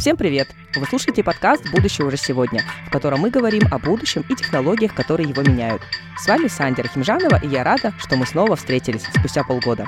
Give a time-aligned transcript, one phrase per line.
[0.00, 0.48] Всем привет!
[0.76, 5.28] Вы слушаете подкаст «Будущее уже сегодня», в котором мы говорим о будущем и технологиях, которые
[5.28, 5.82] его меняют.
[6.18, 9.84] С вами Сандя Рахимжанова, и я рада, что мы снова встретились спустя полгода.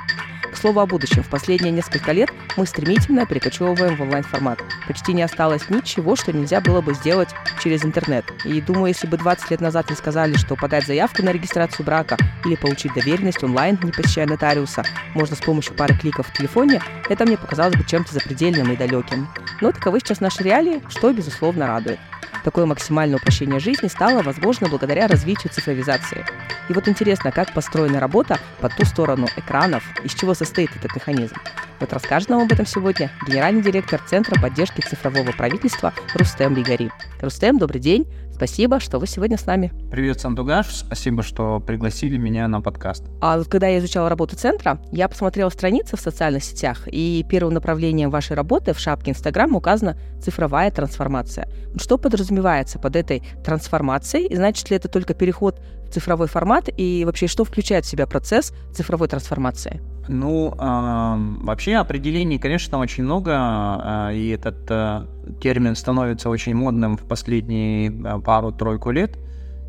[0.53, 2.29] К слову о будущем, в последние несколько лет
[2.59, 4.61] мы стремительно перекочевываем в онлайн-формат.
[4.87, 7.31] Почти не осталось ничего, что нельзя было бы сделать
[7.63, 8.27] через интернет.
[8.45, 12.19] И думаю, если бы 20 лет назад не сказали, что подать заявку на регистрацию брака
[12.45, 14.85] или получить доверенность онлайн, не посещая нотариуса,
[15.15, 19.29] можно с помощью пары кликов в телефоне, это мне показалось бы чем-то запредельным и далеким.
[19.63, 21.99] Но таковы сейчас наши реалии, что, безусловно, радует.
[22.45, 26.25] Такое максимальное упрощение жизни стало возможно благодаря развитию цифровизации.
[26.69, 31.37] И вот интересно, как построена работа по ту сторону экранов, из чего состоит этот механизм.
[31.81, 36.91] Вот расскажет нам об этом сегодня генеральный директор Центра поддержки цифрового правительства Рустем Бигари.
[37.21, 38.07] Рустем, добрый день.
[38.43, 39.73] Спасибо, что вы сегодня с нами.
[39.93, 40.67] Привет, Сандугаш.
[40.67, 43.05] Спасибо, что пригласили меня на подкаст.
[43.21, 47.55] А вот когда я изучала работу центра, я посмотрела страницы в социальных сетях, и первым
[47.55, 51.49] направлением вашей работы в шапке Инстаграм указана цифровая трансформация.
[51.77, 54.27] Что подразумевается под этой трансформацией?
[54.27, 56.69] И значит ли это только переход в цифровой формат?
[56.77, 59.81] И вообще, что включает в себя процесс цифровой трансформации?
[60.09, 65.07] Ну, э, вообще определений, конечно, очень много, э, и этот э,
[65.41, 69.17] термин становится очень модным в последние э, пару-тройку лет,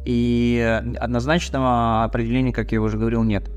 [0.06, 3.50] и однозначного определения, как я уже говорил, нет.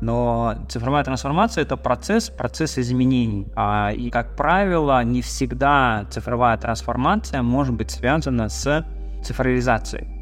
[0.00, 3.48] Но цифровая трансформация– это процесс, процесс изменений.
[3.56, 8.86] А, и, как правило, не всегда цифровая трансформация может быть связана с
[9.24, 10.17] цифровизацией.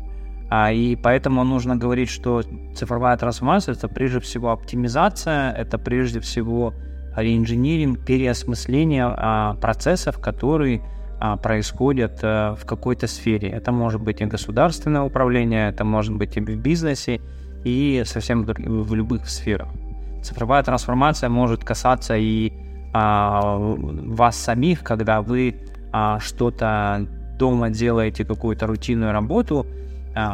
[0.49, 2.43] А, и поэтому нужно говорить, что
[2.75, 6.73] цифровая трансформация это прежде всего оптимизация, это прежде всего
[7.17, 10.83] реинжиниринг, переосмысление а, процессов, которые
[11.19, 13.49] а, происходят а, в какой-то сфере.
[13.49, 17.21] Это может быть и государственное управление, это может быть и в бизнесе,
[17.65, 19.69] и совсем в любых сферах.
[20.23, 22.53] Цифровая трансформация может касаться и
[22.93, 25.57] а, вас самих, когда вы
[25.93, 29.86] а, что-то дома делаете, какую-то рутинную работу, а,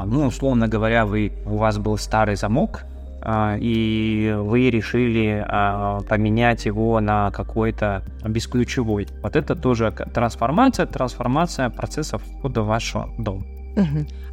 [0.07, 2.85] ну, условно говоря, вы, у вас был старый замок,
[3.21, 9.09] а, и вы решили а, поменять его на какой-то бесключевой.
[9.23, 13.45] Вот это тоже трансформация, трансформация процессов входа в ваш дом.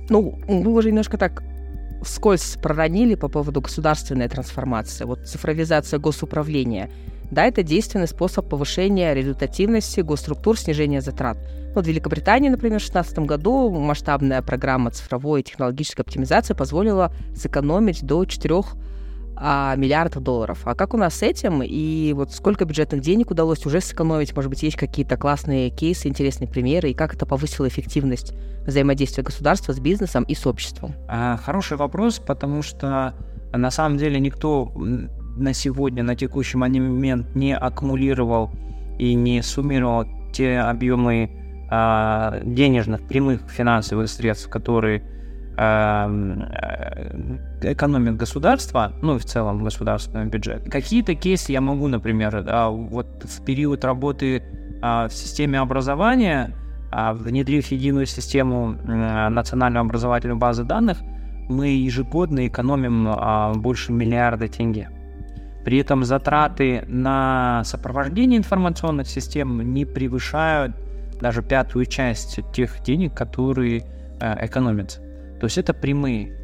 [0.10, 1.44] Ну, вы уже немножко так
[2.02, 6.90] вскользь проронили по поводу государственной трансформации, вот цифровизация госуправления.
[7.32, 11.38] Да, это действенный способ повышения результативности госструктур, снижения затрат.
[11.76, 18.04] Вот в Великобритании, например, в 2016 году масштабная программа цифровой и технологической оптимизации позволила сэкономить
[18.04, 18.56] до 4
[19.42, 20.60] а, миллиардов долларов.
[20.66, 21.62] А как у нас с этим?
[21.64, 24.36] И вот сколько бюджетных денег удалось уже сэкономить?
[24.36, 26.90] Может быть, есть какие-то классные кейсы, интересные примеры?
[26.90, 28.34] И как это повысило эффективность
[28.66, 30.94] взаимодействия государства с бизнесом и с обществом?
[31.08, 33.14] А, хороший вопрос, потому что
[33.54, 34.74] на самом деле никто
[35.40, 38.52] на сегодня, на текущий момент не аккумулировал
[38.98, 41.30] и не суммировал те объемы
[41.72, 45.02] э, денежных, прямых финансовых средств, которые
[45.58, 46.08] э,
[47.64, 50.70] экономит государство, ну и в целом государственный бюджет.
[50.70, 54.44] Какие-то кейсы я могу, например, да, вот в период работы
[54.82, 56.56] в системе образования,
[56.92, 58.78] внедрив единую систему
[59.30, 61.00] национальной образовательной базы данных,
[61.50, 64.90] мы ежегодно экономим больше миллиарда тенге.
[65.70, 70.76] При этом затраты на сопровождение информационных систем не превышают
[71.22, 73.86] даже пятую часть тех денег, которые
[74.20, 75.00] э, экономятся.
[75.40, 76.36] То есть это прямые.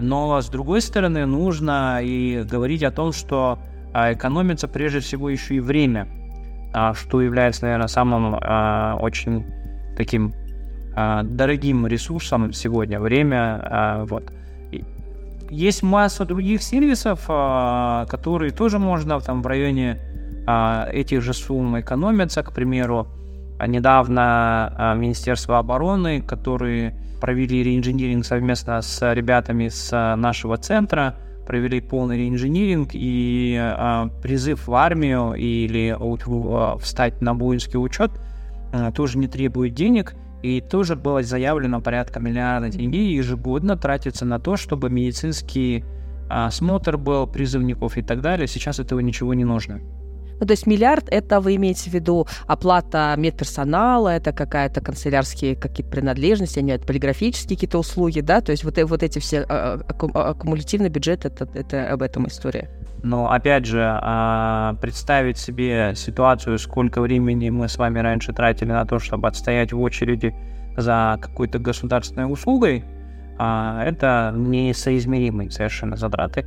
[0.00, 3.58] Но с другой стороны, нужно и говорить о том, что
[3.92, 6.08] э, экономится прежде всего еще и время,
[6.72, 9.44] э, что является, наверное, самым э, очень
[9.94, 10.32] таким
[10.94, 12.98] дорогим ресурсом сегодня.
[12.98, 14.32] Время, вот.
[15.50, 20.00] Есть масса других сервисов, а, которые тоже можно там в районе
[20.46, 22.42] а, этих же сумм экономиться.
[22.42, 23.06] К примеру,
[23.64, 31.16] недавно а, Министерство обороны, которые провели реинжиниринг совместно с ребятами с нашего центра,
[31.46, 35.94] провели полный реинжиниринг и призыв в армию или
[36.80, 38.10] встать на воинский учет
[38.94, 40.14] тоже не требует денег–
[40.44, 45.84] и тоже было заявлено порядка миллиарда тенге ежегодно тратится на то, чтобы медицинский
[46.28, 48.46] осмотр был призывников и так далее.
[48.46, 49.80] Сейчас этого ничего не нужно.
[50.38, 55.90] Ну, то есть миллиард— это вы имеете в виду оплата медперсонала, это какая-то канцелярские какие-то
[55.90, 58.42] принадлежности, они это полиграфические какие-то услуги, да?
[58.42, 62.26] То есть вот, э, вот эти все а, а, аккумулятивный бюджет это,— это об этом
[62.26, 62.68] история.
[63.04, 68.86] Но опять же, а, представить себе ситуацию, сколько времени мы с вами раньше тратили на
[68.86, 70.34] то, чтобы отстоять в очереди
[70.78, 72.82] за какой-то государственной услугой,
[73.36, 76.46] это несоизмеримые совершенно затраты.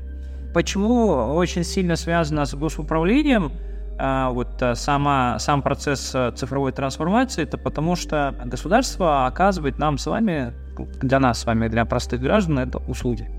[0.54, 3.51] Почему очень сильно связано с госуправлением?
[4.00, 10.53] а, вот сама, сам процесс цифровой трансформации, это потому что государство оказывает нам с вами,
[11.01, 13.37] для нас с вами, для простых граждан, это услуги.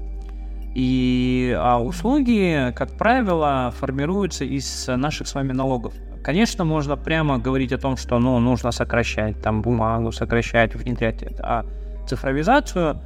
[0.75, 5.95] И а услуги, как правило, формируются из наших с вами налогов.
[6.23, 11.25] Конечно, можно прямо говорить о том, что ну, нужно сокращать там бумагу, сокращать, внедрять.
[11.41, 11.65] А
[12.07, 13.01] цифровизацию,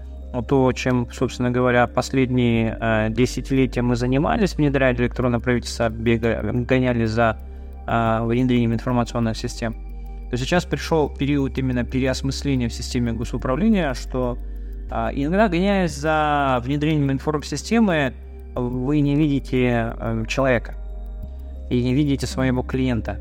[0.48, 7.38] то, чем, собственно говоря, последние э, десятилетия мы занимались, внедряя электронное правительство, бегали, гонялись за
[7.86, 9.74] э, внедрением информационных систем,
[10.30, 14.38] то сейчас пришел период именно переосмысления в системе госуправления, что
[15.14, 18.14] иногда, гоняясь за внедрением информсистемы,
[18.54, 20.74] вы не видите э, человека
[21.70, 23.18] и не видите своего клиента.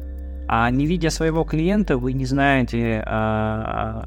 [0.47, 4.05] А не видя своего клиента, вы не знаете, а,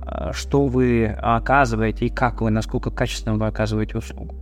[0.00, 4.34] а, что вы оказываете и как вы, насколько качественно вы оказываете услугу.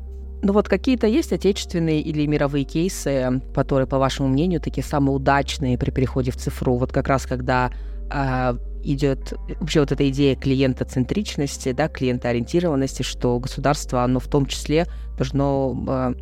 [0.42, 5.76] Ну вот какие-то есть отечественные или мировые кейсы, которые, по вашему мнению, такие самые удачные
[5.76, 6.76] при переходе в цифру?
[6.76, 7.70] Вот как раз когда
[8.10, 14.86] э, идет вообще вот эта идея клиентоцентричности, да, клиентоориентированности, что государство, оно в том числе
[15.16, 16.14] должно э,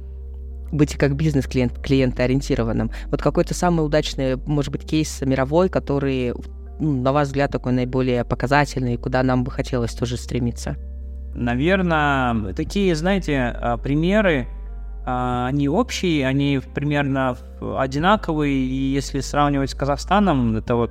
[0.73, 2.91] быть как бизнес-клиент клиентоориентированным.
[3.07, 6.35] Вот какой-то самый удачный, может быть, кейс мировой, который,
[6.79, 10.77] ну, на ваш взгляд, такой наиболее показательный, куда нам бы хотелось тоже стремиться?
[11.35, 14.49] Наверное, такие, знаете, а, примеры,
[15.07, 20.91] а, они общие, они примерно одинаковые, и если сравнивать с Казахстаном, это вот,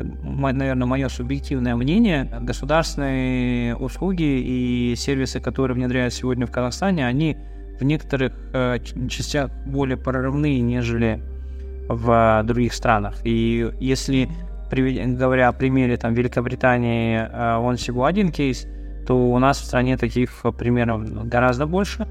[0.00, 7.36] наверное, мое субъективное мнение, государственные услуги и сервисы, которые внедряют сегодня в Казахстане, они
[7.78, 8.78] в некоторых э,
[9.08, 11.20] частях более прорывные, нежели
[11.88, 13.16] в других странах.
[13.24, 14.28] И если,
[14.70, 18.66] говоря о примере там, Великобритании, э, он всего один кейс,
[19.06, 22.08] то у нас в стране таких примеров гораздо больше,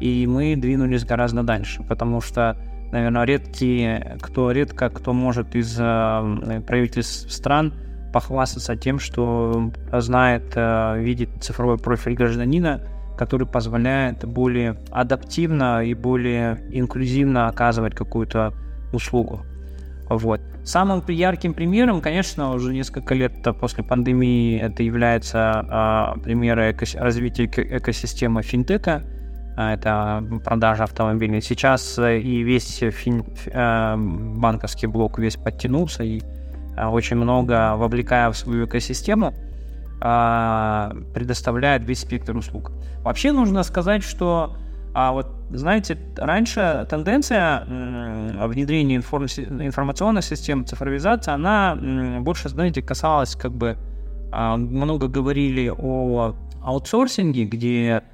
[0.00, 2.56] и мы двинулись гораздо дальше, потому что,
[2.94, 7.74] наверное, редкие, кто редко кто может из э, правительств стран
[8.12, 12.80] похвастаться тем, что знает, э, видит цифровой профиль гражданина,
[13.18, 18.54] который позволяет более адаптивно и более инклюзивно оказывать какую-то
[18.92, 19.42] услугу.
[20.08, 20.40] Вот.
[20.64, 27.46] Самым ярким примером, конечно, уже несколько лет после пандемии это является а, примеры эко- развития
[27.46, 29.02] экосистемы финтека.
[29.56, 31.40] А, это продажа автомобилей.
[31.40, 36.22] Сейчас э, и весь фин, а, банковский блок весь подтянулся и
[36.76, 39.32] а, очень много вовлекая в свою экосистему
[40.00, 42.72] а, предоставляет весь спектр услуг.
[43.02, 44.56] Вообще нужно сказать, что
[44.96, 47.64] а вот, знаете, раньше тенденция
[48.46, 49.24] внедрения информ...
[49.24, 51.76] информационных систем, цифровизации, она
[52.20, 53.76] больше, знаете, касалась как бы
[54.30, 58.04] а, много говорили о аутсорсинге, где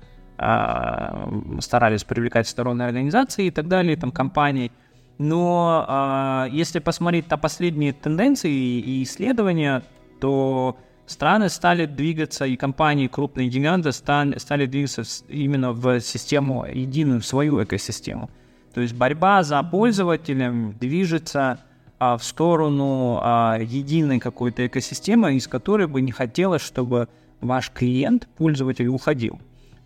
[0.40, 4.72] старались привлекать сторонние организации и так далее, там компании.
[5.18, 9.82] Но а, если посмотреть на последние тенденции и исследования,
[10.18, 17.20] то страны стали двигаться, и компании, крупные гиганты стали, стали двигаться именно в систему, единую,
[17.20, 18.30] в свою экосистему.
[18.72, 21.58] То есть борьба за пользователем движется
[21.98, 27.08] а, в сторону а, единой какой-то экосистемы, из которой бы не хотелось, чтобы
[27.42, 29.38] ваш клиент, пользователь, уходил.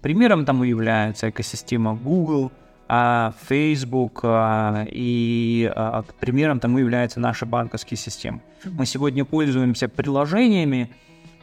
[0.05, 2.53] Примером тому является экосистема Google,
[2.89, 8.43] а, Facebook а, и а, примером тому является наша банковская система.
[8.67, 10.91] Мы сегодня пользуемся приложениями,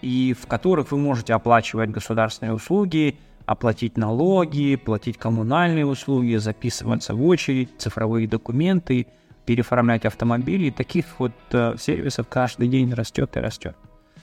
[0.03, 7.25] и в которых вы можете оплачивать государственные услуги, оплатить налоги, платить коммунальные услуги, записываться в
[7.25, 9.07] очередь, цифровые документы,
[9.47, 10.69] переоформлять автомобили.
[10.69, 13.75] Таких вот э, сервисов каждый день растет и растет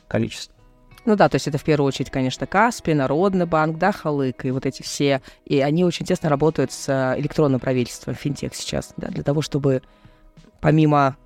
[0.06, 0.57] количество.
[1.08, 4.50] Ну да, то есть это в первую очередь, конечно, Каспи, Народный банк, да, Халык и
[4.50, 5.22] вот эти все.
[5.46, 9.80] И они очень тесно работают с э, электронным правительством, финтех сейчас, да, для того, чтобы
[10.60, 11.16] помимо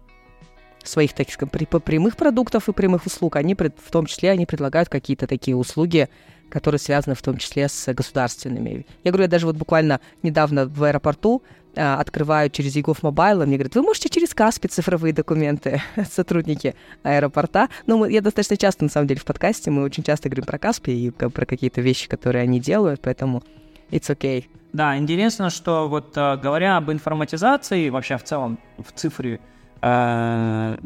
[0.84, 5.26] своих, так сказать, прямых продуктов и прямых услуг, они в том числе они предлагают какие-то
[5.26, 6.08] такие услуги,
[6.52, 8.86] которые связаны в том числе с государственными.
[9.04, 11.42] Я говорю, я даже вот буквально недавно в аэропорту
[11.74, 17.68] а, открываю через eGov Mobile, мне говорят, вы можете через Kaspi цифровые документы, сотрудники аэропорта.
[17.86, 20.58] Ну, мы, я достаточно часто, на самом деле, в подкасте, мы очень часто говорим про
[20.58, 23.42] Каспи и про какие-то вещи, которые они делают, поэтому
[23.90, 24.44] it's okay.
[24.74, 29.40] Да, интересно, что вот а, говоря об информатизации, вообще в целом в цифре,
[29.84, 30.76] Э,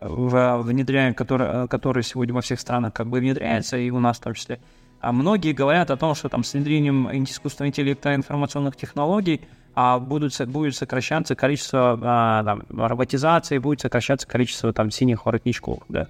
[0.00, 4.20] в внедряем, который, который сегодня во всех странах как бы внедряется, и у нас в
[4.22, 4.58] том числе.
[5.00, 9.40] А многие говорят о том, что там с внедрением искусственного интеллекта и информационных технологий
[9.78, 16.08] а будут, будет сокращаться количество а, там, роботизации, будет сокращаться количество там синих воротничков, да.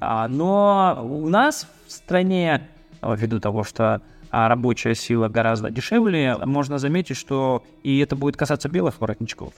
[0.00, 2.68] А, но у нас в стране,
[3.00, 8.68] ввиду того, что а, рабочая сила гораздо дешевле, можно заметить, что и это будет касаться
[8.68, 9.54] белых воротничков.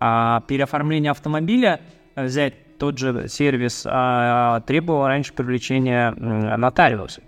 [0.00, 1.80] А переоформление автомобиля,
[2.16, 7.20] взять тот же сервис, а, требовал раньше привлечения нотариуса.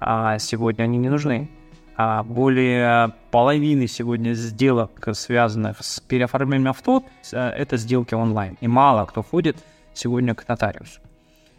[0.00, 1.50] А сегодня они не нужны.
[1.96, 8.56] А более половины сегодня сделок, связанных с переоформлением авто, это сделки онлайн.
[8.62, 9.56] И мало кто ходит
[9.92, 11.00] сегодня к нотариусу.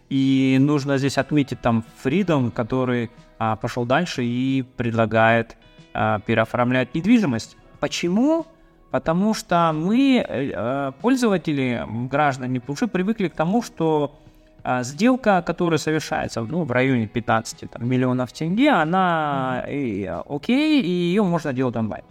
[0.10, 5.56] И нужно здесь отметить там Freedom, который а, пошел дальше и предлагает
[5.94, 7.56] а, переоформлять недвижимость.
[7.80, 8.46] Почему?
[8.92, 14.21] Потому что мы, э, пользователи, граждане, уже привыкли к тому, что
[14.64, 20.90] а, сделка, которая совершается ну, в районе 15 там, миллионов тенге, она и, окей, и
[20.90, 22.04] ее можно делать онлайн.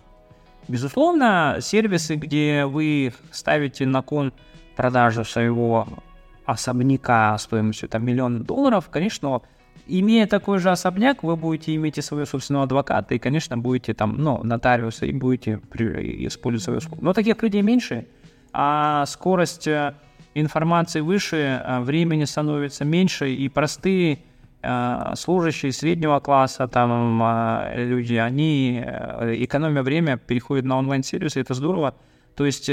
[0.68, 4.32] Безусловно, сервисы, где вы ставите на кон
[4.76, 5.86] продажу своего
[6.44, 9.42] особняка стоимостью там, миллион долларов, конечно,
[9.86, 14.16] имея такой же особняк, вы будете иметь и своего собственного адвоката, и, конечно, будете там,
[14.18, 17.04] ну, нотариуса, и будете использовать свою услугу.
[17.04, 18.06] Но таких людей меньше,
[18.52, 19.94] а скорость э,
[20.34, 24.20] информации выше, а времени становится меньше, и простые
[24.62, 31.94] э, служащие среднего класса, там э, люди, они, экономя время, переходят на онлайн-сервисы, это здорово.
[32.36, 32.70] То есть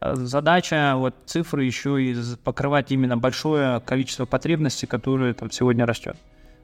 [0.00, 2.14] задача вот цифры еще и
[2.44, 6.16] покрывать именно большое количество потребностей, которые там сегодня растет.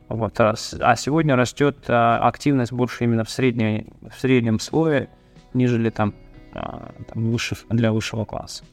[0.08, 5.08] Вот, а, а сегодня растет а, активность больше именно в, средней, в среднем слое,
[5.54, 6.14] нежели там,
[6.54, 8.64] а, там выше, для высшего класса.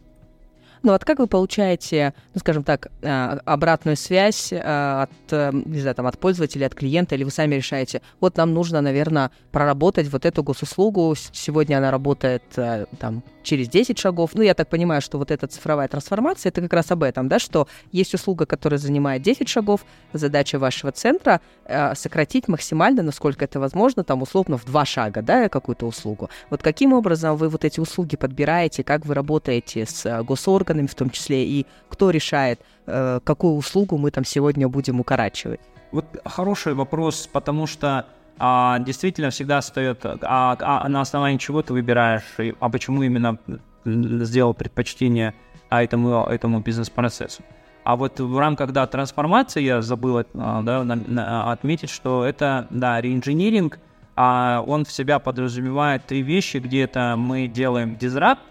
[0.84, 5.80] Ну вот как вы получаете, ну скажем так, а, обратную связь а, от, э, не
[5.80, 10.08] знаю, там, от пользователя, от клиента, или вы сами решаете, вот нам нужно, наверное, проработать
[10.08, 14.32] вот эту госуслугу, сегодня она работает э, там через 10 шагов.
[14.36, 17.40] Ну, я так понимаю, что вот эта цифровая трансформация, это как раз об этом, да,
[17.40, 19.82] что есть услуга, которая занимает 10 шагов,
[20.14, 25.50] задача вашего центра э, сократить максимально, насколько это возможно, там, условно, в два шага, да,
[25.50, 26.30] какую-то услугу.
[26.52, 30.94] Вот каким образом вы вот эти услуги подбираете, как вы работаете с э, госорганами в
[30.94, 35.60] том числе, и кто решает, э, какую услугу мы там сегодня будем укорачивать?
[35.92, 38.06] Вот хороший вопрос, потому что
[38.40, 43.38] а, действительно всегда встает, а, а на основании чего ты выбираешь, и, а почему именно
[43.86, 45.34] сделал предпочтение
[45.70, 47.44] этому, этому бизнес-процессу.
[47.84, 53.80] А вот в рамках да, трансформации я забыл а, да, отметить, что это да, реинжиниринг,
[54.16, 58.42] а он в себя подразумевает три вещи, где это мы делаем дизрапт,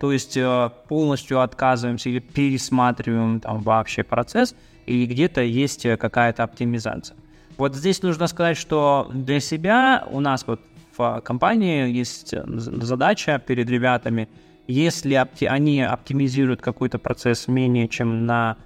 [0.00, 4.54] то есть э, полностью отказываемся или пересматриваем там вообще процесс,
[4.86, 7.16] или где-то есть э, какая-то оптимизация.
[7.58, 10.60] Вот здесь нужно сказать, что для себя у нас вот
[10.96, 14.28] в компании есть задача перед ребятами,
[14.68, 15.14] если
[15.46, 18.58] они оптимизируют какой-то процесс менее чем на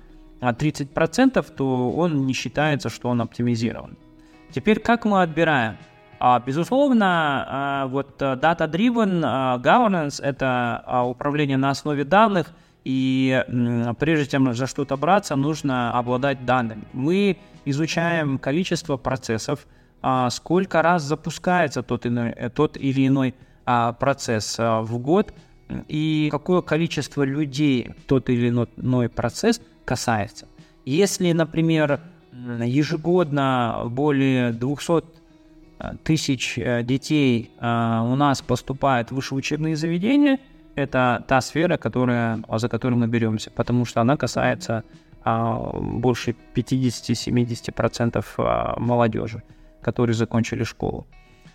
[0.42, 3.96] 30%, то он не считается, что он оптимизирован.
[4.50, 5.78] Теперь как мы отбираем?
[6.18, 12.52] А, безусловно, а, вот э, data-driven а, governance– это управление на основе данных,
[12.84, 13.42] и
[13.98, 16.82] прежде чем за что-то браться, нужно обладать данными.
[16.92, 19.66] Мы изучаем количество процессов,
[20.02, 25.32] а, сколько раз запускается тот, иной, э, тот или иной а, процесс а, в год
[25.88, 30.46] и какое количество людей тот или иной процесс касается.
[30.84, 32.00] Если, например,
[32.32, 35.04] ежегодно более 200
[36.04, 40.38] тысяч э, детей у нас поступает в высшие учебные заведения,
[40.74, 44.84] это та сфера, которая, за которую мы беремся, потому что она касается
[45.24, 49.42] больше 50-70% а, молодежи,
[49.80, 51.06] которые закончили школу.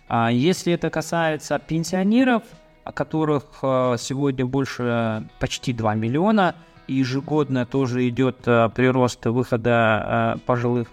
[0.08, 2.42] А если это касается пенсионеров,
[2.94, 3.44] которых
[3.98, 6.54] сегодня больше почти 2 миллиона,
[6.86, 10.88] и ежегодно тоже идет прирост выхода пожилых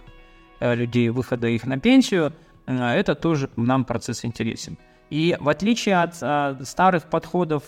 [0.59, 2.33] людей, выхода их на пенсию,
[2.65, 4.77] это тоже нам процесс интересен.
[5.09, 6.15] И в отличие от
[6.67, 7.63] старых подходов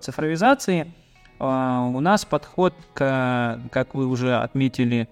[0.00, 1.07] цифровизации, а,
[1.38, 5.08] у нас подход, к, как вы уже отметили,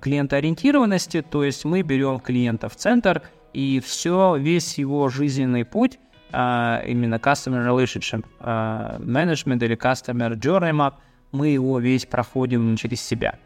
[0.00, 5.98] клиентоориентированности, то есть мы берем клиента в центр, и все, весь его жизненный путь,
[6.32, 10.94] а, именно Customer Relationship а, Management или Customer Journey Map,
[11.32, 13.38] мы его весь проходим через себя.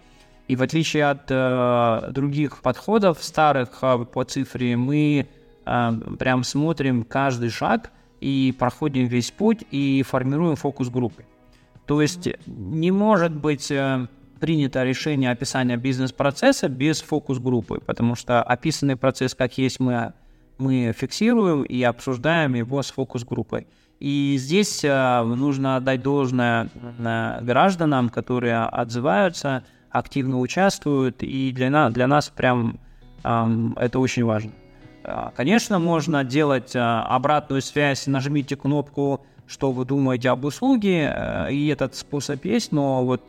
[0.48, 5.28] И в отличие от э, других подходов старых э, по цифре, мы
[5.64, 11.24] э, прям смотрим каждый шаг и проходим весь путь и формируем фокус группы.
[11.90, 14.06] То есть не может быть э,
[14.38, 20.12] принято решение описания бизнес-процесса без фокус-группы, потому что описанный процесс как есть мы,
[20.56, 23.66] мы фиксируем и обсуждаем его с фокус-группой.
[23.98, 31.90] И здесь э, нужно отдать должное э, гражданам, которые отзываются, активно участвуют, и для, на,
[31.90, 32.78] для нас прям
[33.24, 34.52] это очень важно.
[35.34, 41.96] Конечно, можно делать обратную связь, нажмите кнопку что вы думаете об услуге, э, и этот
[41.96, 43.22] способ есть, но вот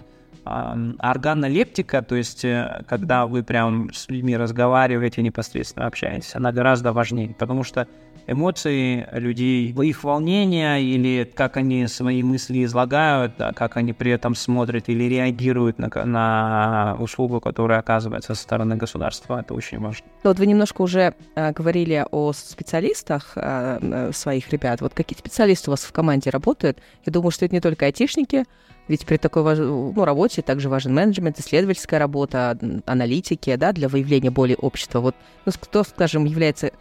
[0.43, 7.35] органолептика, то есть э, когда вы прям с людьми разговариваете, непосредственно общаетесь, она гораздо важнее,
[7.37, 7.87] потому что
[8.27, 14.89] эмоции людей, их волнение или как они свои мысли излагают, как они при этом смотрят
[14.89, 20.05] или реагируют на, на услугу, которая оказывается со стороны государства, это очень важно.
[20.23, 24.81] Вот вы немножко уже э, говорили о специалистах э, э, своих ребят.
[24.81, 26.79] Вот какие специалисты у вас в команде работают?
[27.05, 28.45] Я думаю, что это не только айтишники,
[28.87, 34.57] ведь при такой ну, работе также важен менеджмент, исследовательская работа, аналитики, да, для выявления боли
[34.59, 34.99] общества.
[34.99, 35.15] Вот
[35.45, 36.71] ну, кто, скажем, является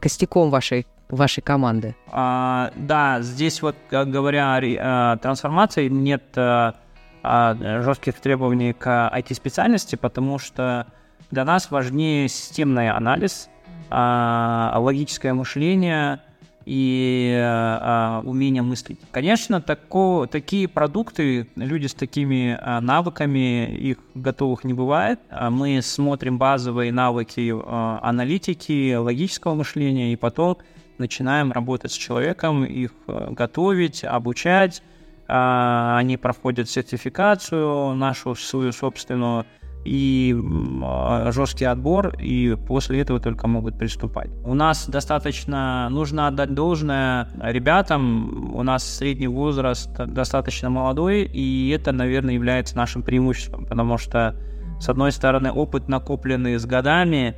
[0.00, 1.94] костяком вашей вашей команды?
[2.10, 6.74] А, да, здесь вот, говоря о, о трансформации, нет а,
[7.22, 10.86] а, жестких требований к IT-специальности, потому что
[11.30, 13.50] для нас важнее системный анализ,
[13.90, 16.20] а, логическое мышление–
[16.66, 18.98] и а, умение мыслить.
[19.10, 25.20] Конечно, тако, такие продукты, люди с такими а, навыками, их готовых не бывает.
[25.30, 30.58] А мы смотрим базовые навыки а, аналитики, логического мышления, и потом
[30.98, 34.82] начинаем работать с человеком, их а, готовить, обучать.
[35.28, 39.46] А, они проходят сертификацию нашу, свою собственную,
[39.84, 40.36] и
[40.82, 44.30] а, жесткий отбор, и после этого только могут приступать.
[44.44, 51.92] У нас достаточно, нужно отдать должное ребятам, у нас средний возраст достаточно молодой, и это,
[51.92, 54.36] наверное, является нашим преимуществом, потому что,
[54.80, 57.34] с одной стороны, опыт, накопленный с годами,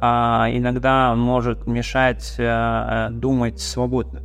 [0.00, 4.22] а, иногда может мешать а, думать свободно.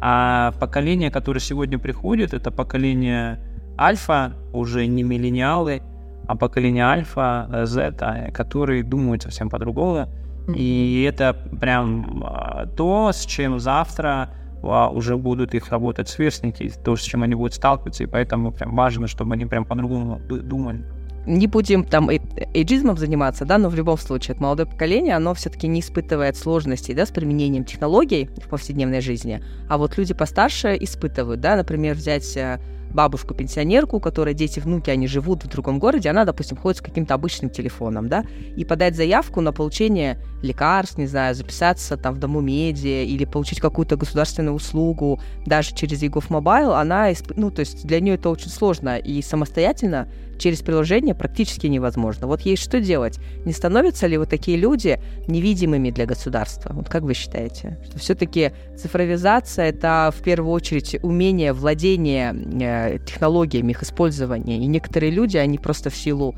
[0.00, 3.38] А поколение, которое сегодня приходит, это поколение
[3.78, 5.82] альфа, уже не миллениалы,
[6.30, 10.08] а поколение альфа, Z, а, которые думают совсем по-другому.
[10.54, 14.30] И это прям а, то, с чем завтра
[14.62, 18.76] а, уже будут их работать сверстники, то, с чем они будут сталкиваться, и поэтому прям
[18.76, 20.84] важно, чтобы они прям по-другому думали.
[21.26, 25.66] Не будем там эйджизмом заниматься, да, но в любом случае, это молодое поколение, оно все-таки
[25.66, 31.40] не испытывает сложностей, да, с применением технологий в повседневной жизни, а вот люди постарше испытывают,
[31.40, 36.24] да, например, взять э, бабушку-пенсионерку, у которой дети, внуки, они живут в другом городе, она,
[36.24, 38.24] допустим, ходит с каким-то обычным телефоном, да,
[38.56, 43.60] и подать заявку на получение лекарств, не знаю, записаться там в Дому медиа или получить
[43.60, 48.50] какую-то государственную услугу даже через EGOV Mobile, она, ну, то есть для нее это очень
[48.50, 50.08] сложно, и самостоятельно
[50.40, 52.26] через приложение практически невозможно.
[52.26, 53.20] Вот ей что делать?
[53.44, 54.98] Не становятся ли вот такие люди
[55.28, 56.72] невидимыми для государства?
[56.72, 57.78] Вот как вы считаете?
[57.84, 64.58] Что все-таки цифровизация— это в первую очередь умение владения э, технологиями, их использования.
[64.58, 66.34] И некоторые люди, они просто в силу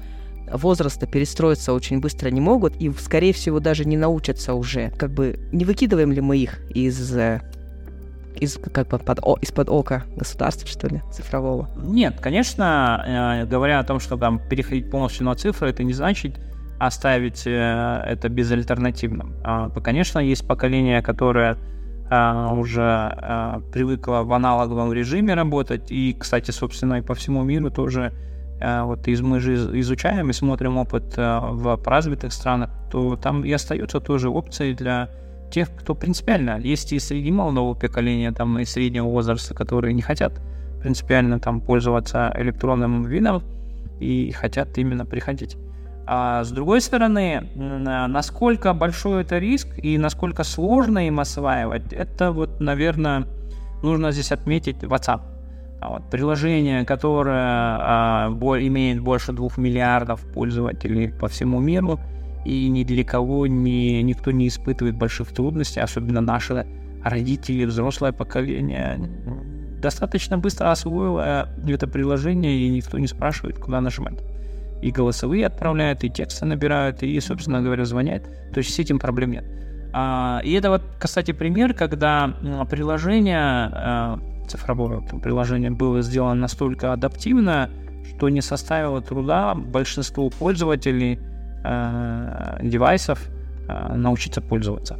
[0.52, 4.90] возраста перестроиться очень быстро не могут и, скорее всего, даже не научатся уже.
[4.98, 7.40] Как бы не выкидываем ли мы их из э,
[8.38, 11.68] из, как бы под, о, из-под ока государства, что ли, цифрового?
[11.76, 16.40] Нет, конечно, э, говоря о том, что там переходить полностью на цифры, это не значит
[16.78, 19.34] оставить э, это безальтернативным.
[19.44, 21.56] Э, конечно, есть поколение, которое
[22.12, 27.70] э, уже э, привыкло в аналоговом режиме работать, и, кстати, собственно, и по всему миру
[27.70, 28.12] тоже
[28.60, 33.52] э, вот из, мы же изучаем и смотрим опыт в развитых странах, то там и
[33.52, 35.08] остается тоже опцией для
[35.50, 40.40] тех, кто принципиально, есть и среди молодого поколения, там, и среднего возраста, которые не хотят
[40.80, 43.42] принципиально там пользоваться электронным видом
[44.00, 45.56] и хотят именно приходить.
[46.06, 52.60] А с другой стороны, насколько большой это риск и насколько сложно им осваивать, это вот,
[52.60, 53.26] наверное,
[53.82, 55.20] нужно здесь отметить WhatsApp.
[55.80, 61.98] А вот приложение, которое а, имеет больше двух миллиардов пользователей по всему миру,
[62.44, 66.66] и ни для кого не, никто не испытывает больших трудностей, особенно наши
[67.04, 68.98] родители, взрослое поколение.
[69.80, 74.20] Достаточно быстро освоило это приложение, и никто не спрашивает, куда нажимать.
[74.82, 78.24] И голосовые отправляют, и тексты набирают, и, собственно говоря, звонят.
[78.52, 79.44] То есть с этим проблем нет.
[79.92, 82.34] А, и это вот, кстати, пример, когда
[82.68, 84.18] приложение, а,
[84.48, 87.70] цифровое приложение было сделано настолько адаптивно,
[88.08, 91.18] что не составило труда большинству пользователей–
[91.64, 93.28] э, девайсов
[93.68, 94.98] э, научиться пользоваться.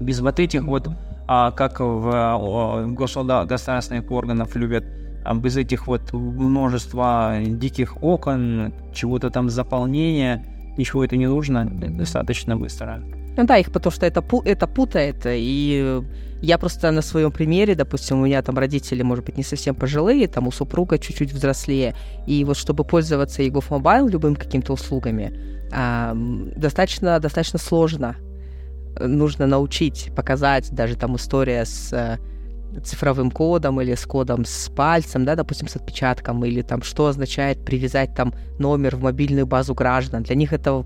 [0.00, 0.88] Без вот этих вот,
[1.26, 4.84] а, как в государственных органах любят,
[5.24, 10.44] а без этих вот множества диких окон, чего-то там заполнения,
[10.76, 13.02] ничего это не нужно достаточно быстро.
[13.36, 15.22] Ну да, их потому что это, это путает.
[15.26, 16.02] И
[16.40, 20.28] я просто на своем примере, допустим, у меня там родители, может быть, не совсем пожилые,
[20.28, 21.94] там у супруга чуть-чуть взрослее.
[22.26, 25.32] И вот чтобы пользоваться EGOV Mobile любым какими-то услугами,
[26.56, 28.16] достаточно, достаточно сложно.
[29.00, 32.18] Нужно научить, показать, даже там история с
[32.82, 37.64] цифровым кодом или с кодом с пальцем, да, допустим, с отпечатком, или там что означает
[37.64, 40.22] привязать там номер в мобильную базу граждан.
[40.22, 40.84] Для них это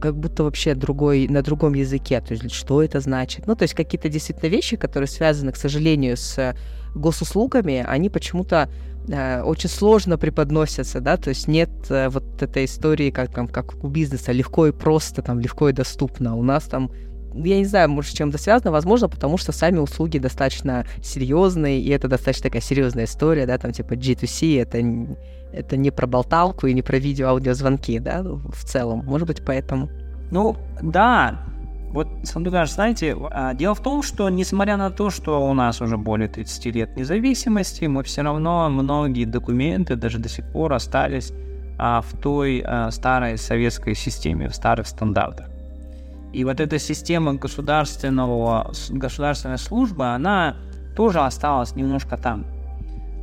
[0.00, 3.46] как будто вообще другой, на другом языке, то есть что это значит.
[3.46, 6.54] Ну, то есть какие-то действительно вещи, которые связаны, к сожалению, с
[6.94, 8.68] госуслугами, они почему-то
[9.08, 13.84] э, очень сложно преподносятся, да, то есть нет э, вот этой истории, как, там, как
[13.84, 16.34] у бизнеса, легко и просто, там, легко и доступно.
[16.34, 16.90] У нас там
[17.34, 21.88] я не знаю, может, с чем-то связано, возможно, потому что сами услуги достаточно серьезные, и
[21.90, 24.78] это достаточно такая серьезная история, да, там типа G2C, это,
[25.52, 29.90] это не про болталку и не про видео-аудиозвонки, да, в целом, может быть, поэтому.
[30.30, 31.44] Ну, да,
[31.92, 35.96] вот, Сандугаш, знаете, а, дело в том, что несмотря на то, что у нас уже
[35.96, 41.32] более 30 лет независимости, мы все равно многие документы даже до сих пор остались
[41.78, 45.46] а, в той а, старой советской системе, в старых стандартах.
[46.32, 50.56] И вот эта система государственного, государственной службы, она
[50.94, 52.46] тоже осталась немножко там.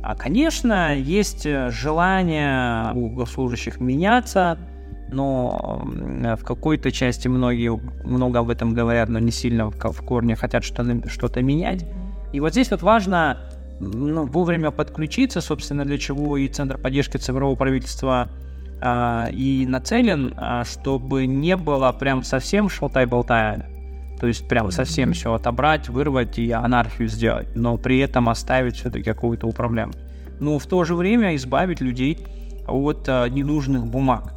[0.02, 4.58] А, конечно, есть э, желание у госслужащих меняться,
[5.10, 10.64] но в какой-то части многие много об этом говорят, но не сильно в корне хотят
[10.64, 11.86] что-то, что-то менять.
[12.32, 13.38] И вот здесь вот важно
[13.80, 18.28] ну, вовремя подключиться, собственно, для чего и Центр поддержки цифрового правительства
[19.32, 23.66] и нацелен, а, чтобы не было прям совсем шалтай-болтая.
[24.20, 29.04] То есть прям совсем все отобрать, вырвать и анархию сделать, но при этом оставить все-таки
[29.04, 29.98] какую-то управляемость.
[30.40, 32.18] Но в то же время избавить людей
[32.66, 34.32] от а, ненужных бумаг.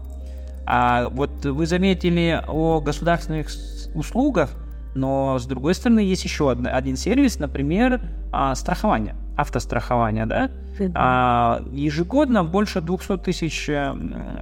[0.65, 3.47] А вот вы заметили о государственных
[3.93, 4.51] услугах,
[4.95, 8.01] но с другой стороны есть еще один сервис, например,
[8.32, 10.51] а, страхование автострахования, да,
[10.95, 13.93] а, ежегодно больше 200 тысяч э,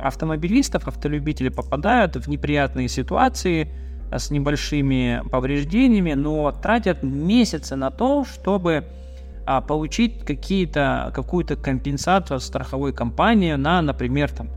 [0.02, 3.72] автомобилистов, автолюбителей попадают в неприятные ситуации
[4.12, 8.86] с небольшими повреждениями, но тратят месяцы на то, чтобы
[9.46, 14.50] а, получить какие-то, какую-то компенсацию от страховой компании на, например, там,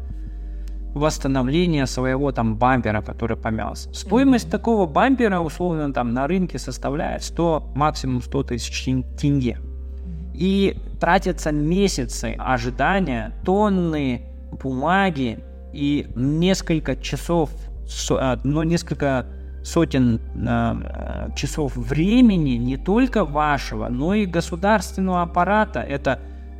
[0.94, 3.92] восстановление своего там бампера, который помялся.
[3.94, 4.50] Стоимость mm-hmm.
[4.50, 9.58] такого бампера, условно, там на рынке составляет 100, максимум 100 тысяч тенге.
[10.34, 14.22] И тратятся месяцы ожидания, тонны
[14.62, 15.38] бумаги
[15.72, 17.50] и несколько часов,
[18.10, 19.26] а, ну, несколько
[19.62, 25.80] сотен э, часов времени не только вашего, но и государственного аппарата.
[25.80, 26.18] Это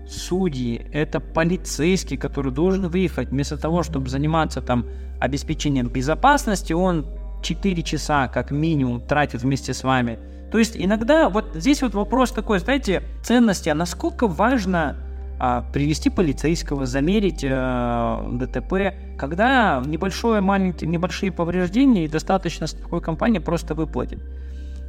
[0.09, 4.87] судьи, это полицейский, который должен выехать вместо того, чтобы заниматься там
[5.21, 7.07] обеспечением безопасности, он
[7.43, 10.19] 4 часа как минимум тратит вместе с вами
[10.53, 14.97] то есть иногда вот здесь вот вопрос такой, знаете, ценности, а насколько важно
[15.41, 23.39] а, привести полицейского, замерить а, ДТП, когда небольшое, маленькие, небольшие повреждения и достаточно страховой компании
[23.39, 24.21] просто выплатит.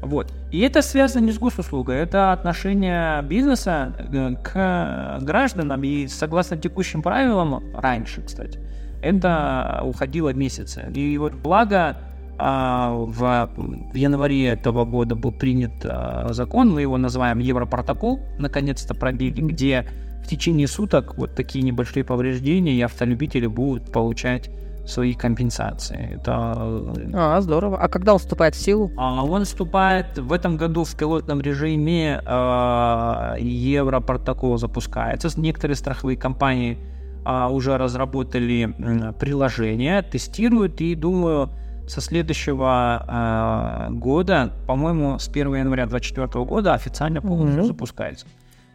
[0.02, 0.34] Вот.
[0.52, 5.82] И это связано не с госуслугой, это отношение бизнеса э, к гражданам.
[5.86, 8.60] И согласно текущим правилам, раньше, кстати,
[9.02, 10.92] это уходило месяцы.
[10.94, 11.96] И вот благо
[12.38, 13.50] в,
[13.94, 19.88] в январе этого года был принят а, закон, мы его называем Европротокол, наконец-то пробили, где
[20.24, 24.50] в течение суток вот такие небольшие повреждения и автолюбители будут получать
[24.86, 26.16] свои компенсации.
[26.16, 26.54] Это...
[27.14, 27.78] А, здорово.
[27.78, 28.92] А когда он вступает в силу?
[28.98, 35.30] А, он вступает в этом году в пилотном режиме э, Европротокол запускается.
[35.40, 36.78] Некоторые страховые компании
[37.26, 41.50] э, уже разработали э, приложение, тестируют и думаю,
[41.88, 47.68] со следующего э, года, по-моему, с 1 января 2024 года официально полностью mm-hmm.
[47.68, 48.26] запускается.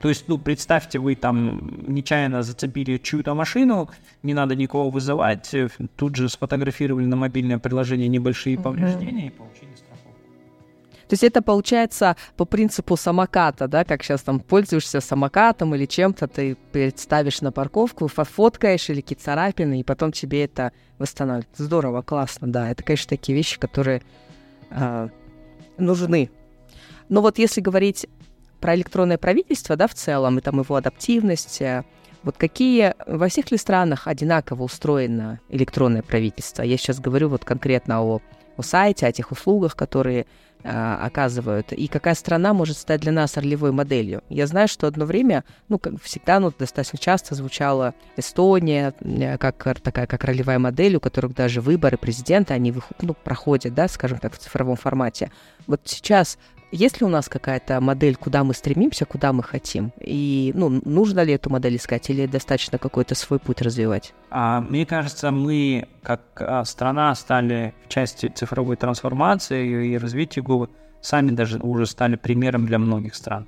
[0.01, 3.91] То есть, ну, представьте, вы там нечаянно зацепили чью-то машину,
[4.23, 5.53] не надо никого вызывать,
[5.97, 8.63] тут же сфотографировали на мобильное приложение небольшие mm-hmm.
[8.63, 9.71] повреждения и получили
[11.09, 16.29] то есть это получается по принципу самоката, да, как сейчас там пользуешься самокатом или чем-то,
[16.29, 21.49] ты представишь на парковку, фоткаешь или какие-то царапины, и потом тебе это восстанавливает.
[21.57, 22.71] Здорово, классно, да.
[22.71, 24.03] Это, конечно, такие вещи, которые
[24.71, 25.09] э,
[25.79, 26.31] нужны.
[27.09, 28.07] Но вот если говорить
[28.61, 31.85] про электронное правительство, да, в целом, и там его адаптивность, э,
[32.23, 36.63] вот какие во всех ли странах одинаково устроено электронное правительство?
[36.63, 38.21] Я сейчас говорю вот конкретно о,
[38.57, 40.27] о сайте, о тех услугах, которые
[40.65, 44.23] а, оказывают, и какая страна может стать для нас ролевой моделью.
[44.29, 49.81] Я знаю, что одно время, ну, как всегда, ну, достаточно часто звучала Эстония э, как
[49.81, 54.35] такая, как ролевая модель, у которых даже выборы президента, они ну, проходят, да, скажем так,
[54.35, 55.31] в цифровом формате.
[55.67, 56.39] Вот сейчас
[56.71, 59.93] есть ли у нас какая-то модель, куда мы стремимся, куда мы хотим?
[60.01, 64.13] И ну, нужно ли эту модель искать или достаточно какой-то свой путь развивать?
[64.31, 70.69] А, мне кажется, мы как а, страна стали в части цифровой трансформации и развития Google,
[71.01, 73.47] сами даже уже стали примером для многих стран.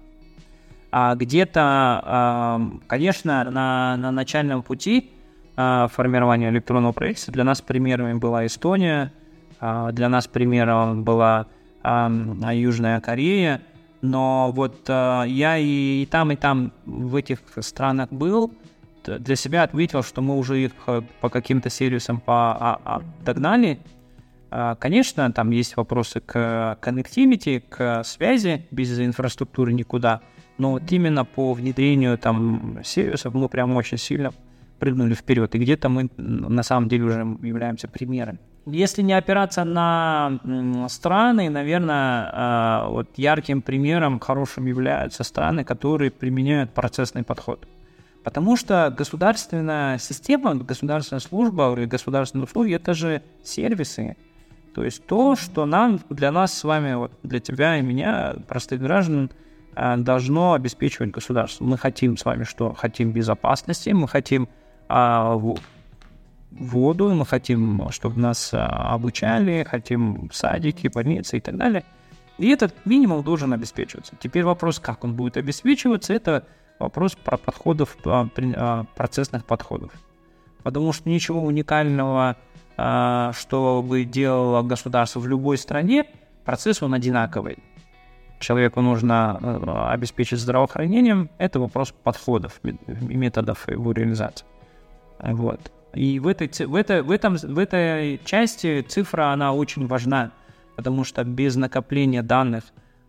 [0.92, 5.12] А где-то, конечно, на, на начальном пути
[5.54, 9.12] формирования электронного правительства для нас примерами была Эстония,
[9.60, 11.46] для нас примером была
[11.82, 13.62] Южная Корея,
[14.02, 18.52] но вот я и, и там, и там в этих странах был,
[19.04, 20.72] для себя отметил, что мы уже их
[21.20, 23.80] по каким-то сервисам по, догнали,
[24.50, 30.22] а, конечно, там есть вопросы к connectivity, к связи, без инфраструктуры никуда,
[30.58, 34.32] но вот именно по внедрению там сервисов мы прям очень сильно
[34.80, 38.38] прыгнули вперед, и где-то мы на самом деле уже являемся примером.
[38.66, 40.40] Если не опираться на
[40.88, 47.66] страны, наверное, а, вот ярким примером хорошим являются страны, которые применяют процессный подход.
[48.24, 54.16] Потому что государственная система, государственная служба или государственные услуги– это же сервисы,
[54.74, 58.80] то есть то, что нам, для нас с вами, вот для тебя и меня, простых
[58.80, 59.30] граждан,
[59.74, 61.64] э, должно обеспечивать государство.
[61.64, 62.72] Мы хотим с вами что?
[62.74, 64.48] Хотим безопасности, мы хотим
[64.90, 65.40] а,
[66.50, 71.84] воду, мы хотим, чтобы нас а, обучали, хотим садики, больницы и так далее.
[72.38, 74.14] И этот минимум должен обеспечиваться.
[74.18, 76.46] Теперь вопрос, как он будет обеспечиваться, это
[76.78, 79.92] вопрос про подходов, а, процессных подходов.
[80.62, 82.36] Потому что ничего уникального
[82.76, 86.06] а, что бы делало государство в любой стране,
[86.44, 87.58] процесс он одинаковый.
[88.38, 92.74] Человеку нужно обеспечить здравоохранением, это вопрос подходов и
[93.14, 94.46] методов его реализации.
[95.22, 95.72] Вот.
[95.94, 100.30] И в этой, в, этой, в, этом, в этой части цифра, она очень важна,
[100.76, 102.64] потому что без накопления данных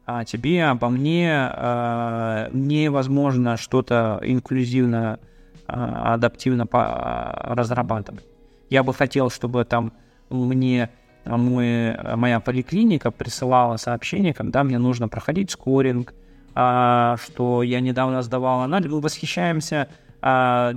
[0.06, 5.20] о тебе, обо мне э, невозможно что-то инклюзивно,
[5.68, 8.26] э, адаптивно разрабатывать.
[8.70, 9.94] Я бы хотел, чтобы там
[10.30, 10.90] мне
[11.26, 16.14] а, мой, моя поликлиника присылала сообщение, когда мне нужно проходить скоринг,
[16.56, 18.92] а, что я недавно сдавал анализ.
[18.92, 19.88] Мы восхищаемся
[20.22, 20.74] а,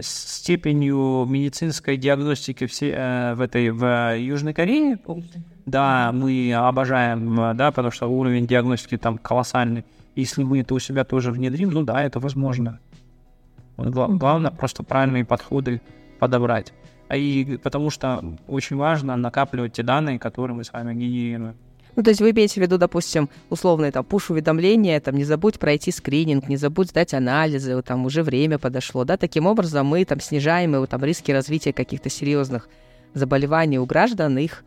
[0.00, 4.98] степенью медицинской диагностики все, а, в этой в Южной Корее.
[5.66, 9.84] Да, мы обожаем, да, потому что уровень диагностики там колоссальный.
[10.16, 12.80] Если мы это у себя тоже внедрим, ну да, это возможно.
[13.76, 15.80] Главное просто правильные подходы
[16.18, 16.72] подобрать.
[17.08, 21.54] А и потому что очень важно накапливать те данные, которые мы с вами генерируем.
[21.98, 25.90] Ну, то есть вы имеете в виду, допустим, условные там пуш-уведомления, там не забудь пройти
[25.90, 30.74] скрининг, не забудь сдать анализы, там уже время подошло, да, таким образом мы там снижаем
[30.74, 32.68] его там риски развития каких-то серьезных
[33.14, 34.62] заболеваний у граждан, их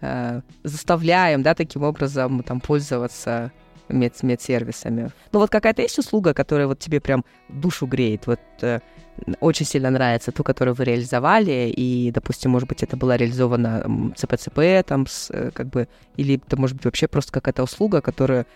[0.00, 3.52] э, заставляем, да, таким образом там пользоваться
[3.92, 5.10] мед, медсервисами.
[5.32, 8.80] Ну вот какая-то есть услуга, которая вот тебе прям душу греет, вот э,
[9.40, 14.60] очень сильно нравится ту, которую вы реализовали, и, допустим, может быть, это была реализована ЦПЦП,
[14.86, 18.46] там, с, э, как бы, или это может быть вообще просто какая-то услуга, которая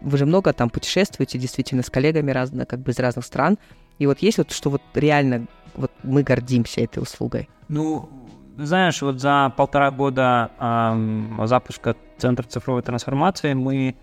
[0.00, 3.58] вы же много там путешествуете действительно с коллегами разно, как бы из разных стран,
[3.98, 7.48] и вот есть вот, что вот реально вот мы гордимся этой услугой.
[7.68, 8.08] Ну,
[8.56, 13.96] знаешь, вот за полтора года э, запуска Центра цифровой трансформации мы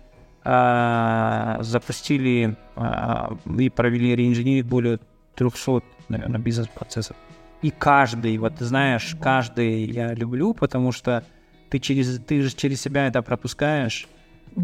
[0.44, 5.00] э, запустили э, и провели реинжиниринг более
[5.36, 7.16] 300 наверное, бизнес-процессов.
[7.62, 11.24] И каждый, вот ты знаешь, каждый я люблю, потому что
[11.70, 14.06] ты, через, ты же через себя это пропускаешь,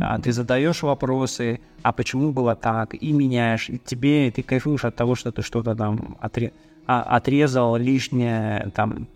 [0.00, 4.96] а, ты задаешь вопросы, а почему было так, и меняешь, и тебе, ты кайфуешь от
[4.96, 6.52] того, что ты что-то там отре,
[6.86, 9.08] а, отрезал лишнее, там,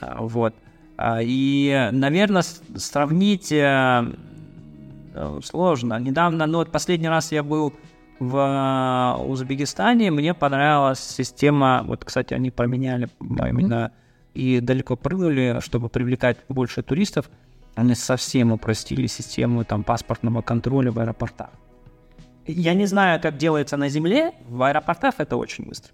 [0.00, 0.54] а, вот.
[0.96, 2.42] А, и, наверное,
[2.76, 4.12] сравнить э,
[5.42, 5.98] сложно.
[5.98, 7.72] Недавно, ну вот последний раз я был
[8.20, 13.92] в э, Узбекистане мне понравилась система, вот, кстати, они поменяли именно
[14.34, 17.30] и далеко прыгнули, чтобы привлекать больше туристов.
[17.74, 21.48] Они совсем упростили систему там паспортного контроля в аэропортах.
[22.46, 25.92] Я не знаю, как делается на земле, в аэропортах это очень быстро.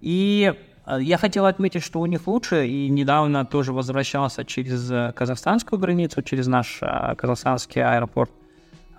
[0.00, 0.52] И
[0.86, 5.78] э, я хотел отметить, что у них лучше, и недавно тоже возвращался через э, казахстанскую
[5.78, 6.80] границу, через наш
[7.16, 8.39] казахстанский аэропорт а,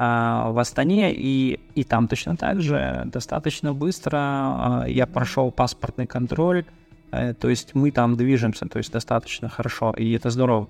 [0.01, 6.65] в Астане, и, и там точно так же достаточно быстро а, я прошел паспортный контроль,
[7.11, 10.67] э, то есть мы там движемся, то есть достаточно хорошо, и это здорово.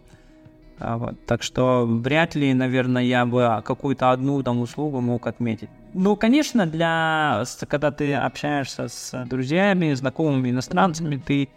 [0.80, 1.26] А, вот.
[1.26, 5.70] Так что вряд ли, наверное, я бы какую-то одну там услугу мог отметить.
[5.94, 11.48] Ну, конечно, для когда ты общаешься с друзьями, знакомыми иностранцами, ты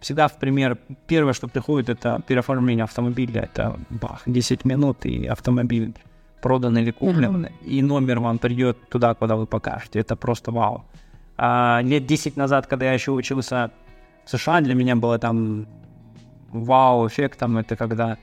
[0.00, 5.94] всегда в пример, первое, что приходит, это переоформление автомобиля, это бах, 10 минут и автомобиль
[6.40, 7.64] продан или куплен, mm-hmm.
[7.64, 10.00] и номер вам придет туда, куда вы покажете.
[10.00, 10.84] Это просто вау.
[11.36, 13.70] А, лет 10 назад, когда я еще учился
[14.24, 15.66] в США, для меня было там
[16.52, 17.58] вау-эффектом.
[17.58, 18.18] Это когда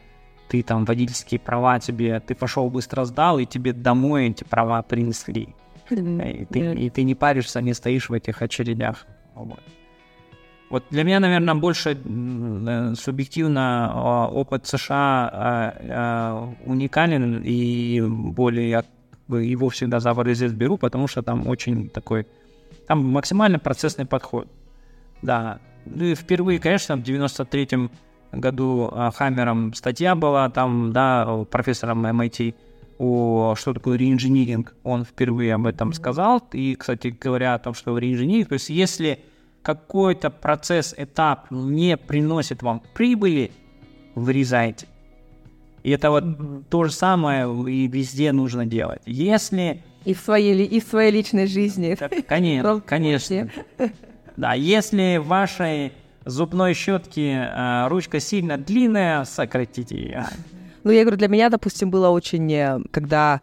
[0.50, 5.56] ты там водительские права тебе, ты пошел быстро сдал, и тебе домой эти права принесли.
[5.90, 9.06] И ты, и ты не паришься, не стоишь в этих очередях.
[9.36, 9.60] Вот.
[10.70, 18.70] Вот для меня, наверное, больше э, субъективно а, опыт США а, а, уникален и более
[18.70, 18.84] я
[19.30, 22.28] его всегда за образец беру, потому что там очень такой,
[22.88, 24.50] там максимально процессный подход.
[25.22, 27.90] Да, ну и впервые, конечно, в 93-м
[28.32, 32.56] году Хаммером статья была, там, да, профессором MIT,
[33.00, 37.98] о что такое реинжиниринг, он впервые об этом сказал, и, кстати говоря, о том, что
[37.98, 39.20] реинжиниринг, то есть если
[39.68, 43.52] какой-то процесс, этап не приносит вам прибыли,
[44.16, 44.88] вырезайте.
[45.84, 46.64] И это вот mm-hmm.
[46.70, 49.02] то же самое и везде нужно делать.
[49.06, 49.84] Если...
[50.06, 51.96] И в своей, и в своей личной жизни.
[51.96, 53.50] Так, конечно, конечно.
[54.38, 55.92] Да, если в вашей
[56.24, 60.26] зубной щетки э, ручка сильно длинная, сократите ее.
[60.86, 63.42] Ну, я говорю, для меня, допустим, было очень, э, когда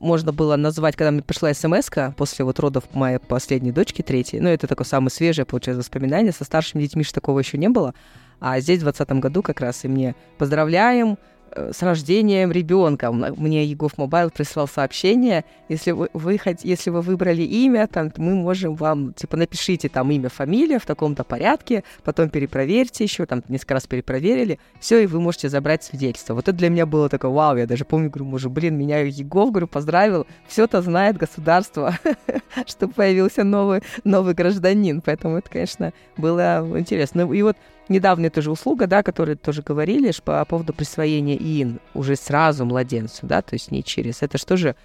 [0.00, 4.48] можно было назвать, когда мне пришла смс после вот родов моей последней дочки, третьей, ну,
[4.48, 7.94] это такое самое свежее, получается, воспоминание, со старшими детьми же такого еще не было,
[8.40, 11.18] а здесь в 2020 году как раз и мне поздравляем,
[11.54, 13.10] с рождением ребенка.
[13.12, 18.74] Мне eGov Mobile прислал сообщение, если вы, вы, если вы выбрали имя, там, мы можем
[18.74, 23.86] вам, типа, напишите там имя, фамилия в таком-то порядке, потом перепроверьте еще, там, несколько раз
[23.86, 26.34] перепроверили, все, и вы можете забрать свидетельство.
[26.34, 29.50] Вот это для меня было такое, вау, я даже помню, говорю, может, блин, меня eGov,
[29.50, 31.94] говорю, поздравил, все-то знает государство,
[32.66, 37.32] что появился новый, новый гражданин, поэтому это, конечно, было интересно.
[37.32, 37.56] И вот
[37.90, 43.42] недавняя тоже услуга, да, которую тоже говорили по поводу присвоения ИИН уже сразу младенцу, да,
[43.42, 44.22] то есть не через.
[44.22, 44.76] Это что же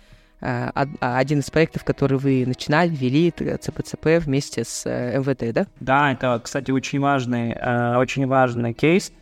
[0.42, 5.68] э, а, один из проектов, который вы начинали, вели ЦПЦП вместе с э, МВД, да?
[5.80, 9.14] Да, это, кстати, очень важный, э, очень важный кейс.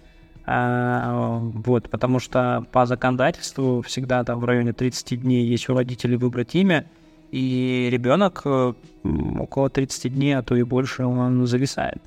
[0.45, 6.53] Вот, потому что по законодательству всегда там в районе 30 дней есть у родителей выбрать
[6.53, 6.85] имя,
[7.31, 8.45] и ребенок
[9.05, 12.03] около 30 дней, а то и больше он зависает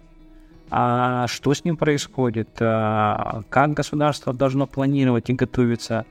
[0.71, 6.05] а что с ним происходит, а, как государство должно планировать и готовиться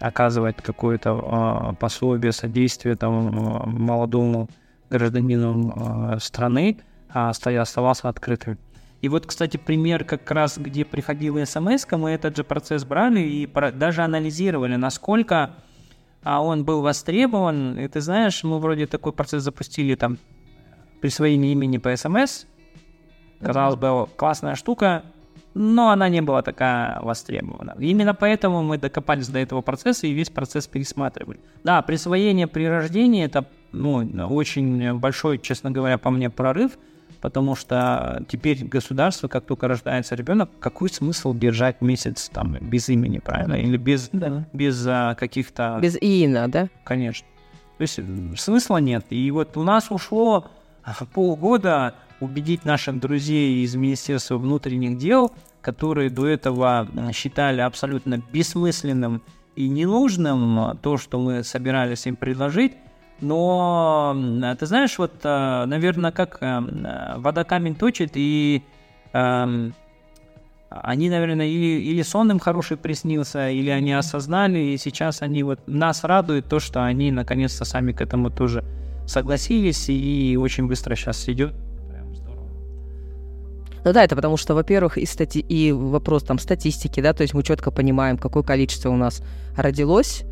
[0.00, 4.48] оказывать какое-то а, пособие, содействие там, а, молодому
[4.90, 8.58] гражданину страны, оставался открытым.
[9.00, 13.46] И вот, кстати, пример как раз, где приходила смс, мы этот же процесс брали и
[13.72, 15.50] даже анализировали, насколько
[16.24, 17.78] он был востребован.
[17.78, 20.18] И ты знаешь, мы вроде такой процесс запустили там
[21.00, 22.46] присвоение имени по смс,
[23.40, 25.02] Казалось бы, классная штука,
[25.54, 27.76] но она не была такая востребована.
[27.78, 31.38] Именно поэтому мы докопались до этого процесса и весь процесс пересматривали.
[31.62, 36.72] Да, присвоение при рождении это ну, очень большой, честно говоря, по мне прорыв,
[37.20, 43.18] потому что теперь государство, как только рождается ребенок, какой смысл держать месяц там без имени,
[43.18, 43.54] правильно?
[43.54, 44.44] Или без, да.
[44.52, 45.78] без а, каких-то...
[45.80, 46.68] Без иина, да?
[46.84, 47.26] Конечно.
[47.78, 48.00] То есть
[48.36, 49.06] смысла нет.
[49.10, 50.50] И вот у нас ушло
[51.14, 59.22] полгода убедить наших друзей из Министерства внутренних дел, которые до этого э, считали абсолютно бессмысленным
[59.56, 62.72] и ненужным то, что мы собирались им предложить.
[63.20, 64.16] Но
[64.58, 68.62] ты знаешь, вот, э, наверное, как э, вода камень точит, и
[70.70, 75.60] они, наверное, или, или сон им хороший приснился, или они осознали, и сейчас они вот
[75.68, 78.64] нас радуют то, что они наконец-то сами к этому тоже
[79.06, 81.54] согласились, и очень быстро сейчас идет
[83.84, 85.38] ну да, это потому что, во-первых, и, стати...
[85.38, 89.22] и вопрос там статистики, да, то есть мы четко понимаем, какое количество у нас
[89.56, 90.24] родилось,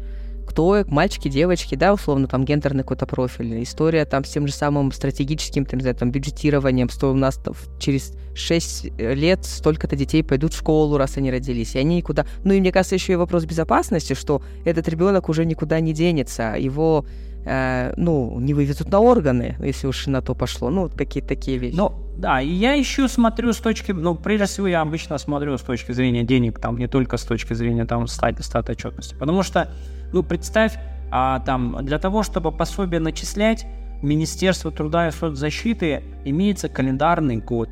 [0.46, 4.90] кто мальчики, девочки, да, условно, там, гендерный какой-то профиль, история там с тем же самым
[4.90, 10.24] стратегическим, там, не знаю, там, бюджетированием, что у нас там, через 6 лет столько-то детей
[10.24, 12.24] пойдут в школу, раз они родились, и они никуда...
[12.44, 16.54] Ну и мне кажется, еще и вопрос безопасности, что этот ребенок уже никуда не денется,
[16.58, 17.04] его
[17.44, 20.70] э, ну, не вывезут на органы, если уж на то пошло.
[20.70, 21.76] Ну, вот какие-то такие вещи.
[21.76, 25.62] Ну, да, и я еще смотрю с точки, ну, прежде всего, я обычно смотрю с
[25.62, 29.14] точки зрения денег, там, не только с точки зрения, там, стат, стат отчетности.
[29.18, 29.70] Потому что,
[30.12, 30.74] ну, представь,
[31.10, 33.66] а, там, для того, чтобы пособие начислять,
[34.02, 37.68] Министерство труда и соцзащиты имеется календарный год.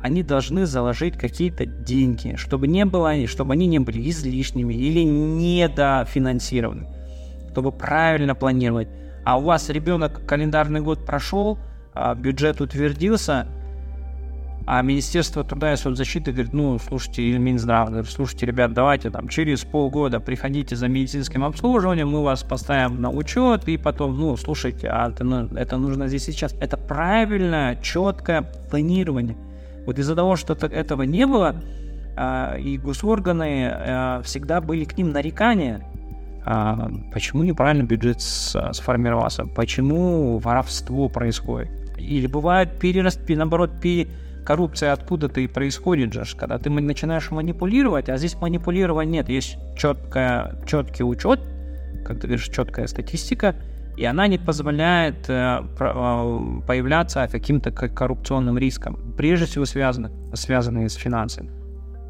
[0.00, 6.88] Они должны заложить какие-то деньги, чтобы не было, чтобы они не были излишними или недофинансированы,
[7.50, 8.88] чтобы правильно планировать
[9.24, 11.58] а у вас ребенок календарный год прошел,
[11.94, 13.46] а бюджет утвердился,
[14.66, 19.28] а Министерство труда и соцзащиты говорит, ну, слушайте, или Минздрав, говорит, слушайте, ребят, давайте там
[19.28, 24.88] через полгода приходите за медицинским обслуживанием, мы вас поставим на учет, и потом, ну, слушайте,
[24.88, 26.54] а это, ну, это нужно здесь сейчас.
[26.60, 29.36] Это правильное, четкое планирование.
[29.84, 31.56] Вот из-за того, что этого не было,
[32.16, 35.84] а, и госорганы а, всегда были к ним нарекания,
[36.44, 41.70] почему неправильно бюджет сформировался, почему воровство происходит.
[41.98, 44.08] Или бывает перераст, наоборот, пере,
[44.44, 50.60] коррупция откуда-то и происходит же, когда ты начинаешь манипулировать, а здесь манипулирования нет, есть четкая,
[50.66, 51.40] четкий учет,
[52.04, 53.56] как ты говоришь, четкая статистика,
[53.96, 60.94] и она не позволяет э, э, появляться каким-то коррупционным риском, прежде всего связанных, связанные с
[60.94, 61.50] финансами.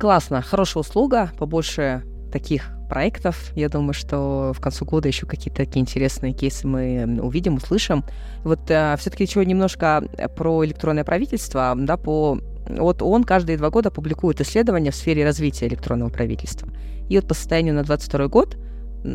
[0.01, 3.51] Классно, хорошая услуга, побольше таких проектов.
[3.57, 8.05] Я думаю, что в конце года еще какие-то такие интересные кейсы мы увидим, услышим.
[8.45, 10.05] Вот э, все-таки еще немножко
[10.37, 12.39] про электронное правительство, да, по
[12.69, 16.69] вот он каждые два года публикует исследования в сфере развития электронного правительства.
[17.09, 18.57] И вот по состоянию на 22 год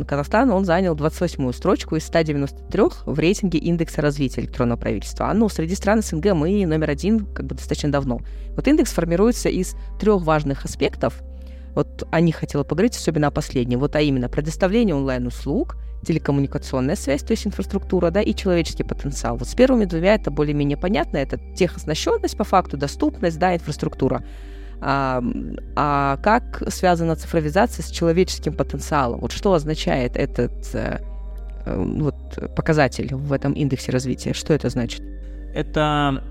[0.05, 5.29] Казахстан он занял 28-ю строчку из 193 в рейтинге индекса развития электронного правительства.
[5.29, 8.19] А ну, среди стран СНГ мы номер один как бы достаточно давно.
[8.55, 11.23] Вот индекс формируется из трех важных аспектов.
[11.79, 13.79] Вот о них хотела поговорить, особенно о последнем.
[13.79, 19.37] Вот а именно предоставление онлайн-услуг, телекоммуникационная связь, то есть инфраструктура, да, и человеческий потенциал.
[19.37, 21.15] Вот с первыми двумя это более-менее понятно.
[21.15, 24.25] Это техоснащенность по факту, доступность, да, инфраструктура.
[24.81, 25.23] А,
[25.77, 29.21] а как связана цифровизация с человеческим потенциалом?
[29.21, 30.99] Вот что означает этот э,
[31.65, 34.33] э, вот, показатель в этом индексе развития?
[34.33, 35.01] Что это значит?
[35.53, 36.21] Это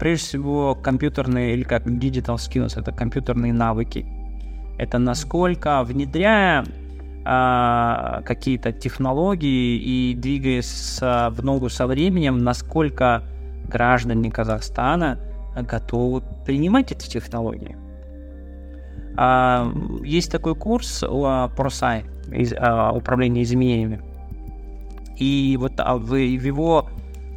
[0.00, 4.04] прежде всего компьютерные или как digital skills, это компьютерные навыки.
[4.78, 6.64] Это насколько внедряя
[7.24, 13.22] а, какие-то технологии и двигаясь в ногу со временем, насколько
[13.68, 15.18] граждане Казахстана
[15.56, 17.76] готовы принимать эти технологии.
[19.16, 19.72] А,
[20.02, 24.02] есть такой курс ProSci, из, а, управление изменениями.
[25.16, 26.88] И вот а, в, в его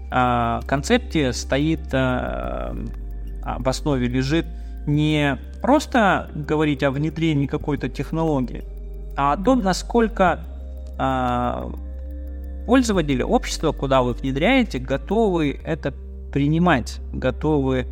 [0.10, 2.76] а, концепте стоит, а,
[3.44, 4.46] в основе лежит
[4.86, 5.38] не
[5.68, 8.64] просто говорить о внедрении какой-то технологии,
[9.18, 10.40] а о том, насколько
[10.98, 11.70] а,
[12.66, 15.94] пользователи, общество, куда вы внедряете, готовы это
[16.32, 17.86] принимать, готовы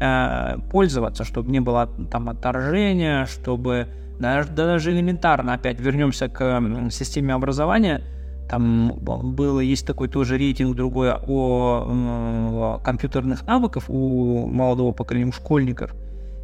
[0.00, 7.34] э, пользоваться, чтобы не было там отторжения, чтобы даже, даже элементарно, опять вернемся к системе
[7.34, 8.00] образования,
[8.48, 15.32] там было, есть такой тоже рейтинг другой о, о компьютерных навыках у молодого поколения, у
[15.32, 15.94] школьников.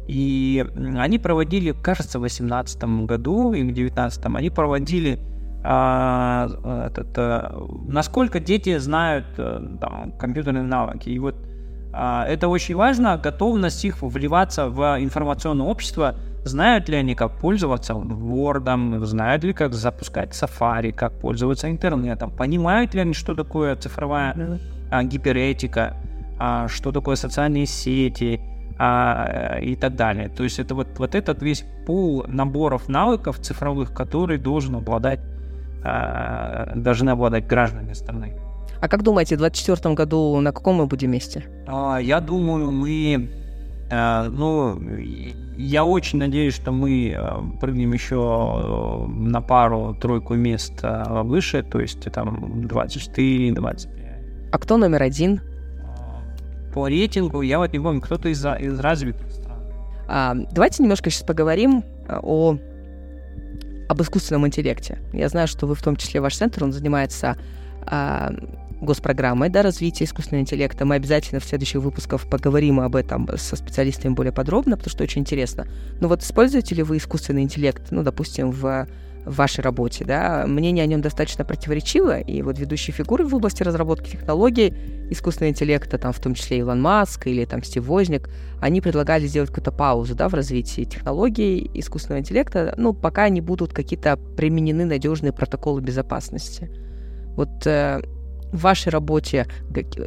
[0.07, 0.65] И
[0.97, 5.19] они проводили, кажется, в 2018 году или в 2019 они проводили
[5.63, 6.47] а,
[6.87, 11.09] этот, а, насколько дети знают а, там, компьютерные навыки.
[11.09, 11.35] И вот
[11.93, 17.93] а, это очень важно, готовность их вливаться в информационное общество, знают ли они, как пользоваться
[17.93, 24.59] Word, знают ли, как запускать Safari, как пользоваться интернетом, понимают ли они, что такое цифровая
[24.89, 25.97] а, гиперэтика,
[26.39, 28.39] а, что такое социальные сети
[28.79, 30.29] а, и так далее.
[30.29, 35.19] То есть это вот, вот этот весь пул наборов навыков цифровых, который должен обладать,
[35.83, 38.33] а, должны обладать граждане страны.
[38.79, 41.45] А как думаете, в 2024 году на каком мы будем месте?
[41.67, 43.29] А, я думаю, мы...
[43.89, 44.79] А, ну,
[45.57, 51.79] я очень надеюсь, что мы а, прыгнем еще э, на пару-тройку мест а, выше, то
[51.79, 53.87] есть там 24, 25.
[54.51, 55.41] А кто номер один?
[56.77, 59.57] По рейтингу я вот не помню, кто-то из, из развитых стран.
[60.07, 62.59] А, давайте немножко сейчас поговорим о
[63.89, 64.99] об искусственном интеллекте.
[65.11, 67.35] Я знаю, что вы в том числе ваш центр, он занимается
[67.81, 68.31] а,
[68.79, 70.85] госпрограммой да, развития искусственного интеллекта.
[70.85, 75.21] Мы обязательно в следующих выпусках поговорим об этом со специалистами более подробно, потому что очень
[75.21, 75.65] интересно.
[75.99, 78.87] Но вот используете ли вы искусственный интеллект, ну, допустим, в
[79.27, 83.63] в вашей работе, да, мнение о нем достаточно противоречиво, и вот ведущие фигуры в области
[83.63, 84.73] разработки технологий
[85.09, 88.29] искусственного интеллекта, там в том числе Илон Маск или там Стив Возник,
[88.61, 93.73] они предлагали сделать какую-то паузу, да, в развитии технологий искусственного интеллекта, ну, пока не будут
[93.73, 96.69] какие-то применены надежные протоколы безопасности.
[97.35, 98.01] Вот э,
[98.51, 99.47] в вашей работе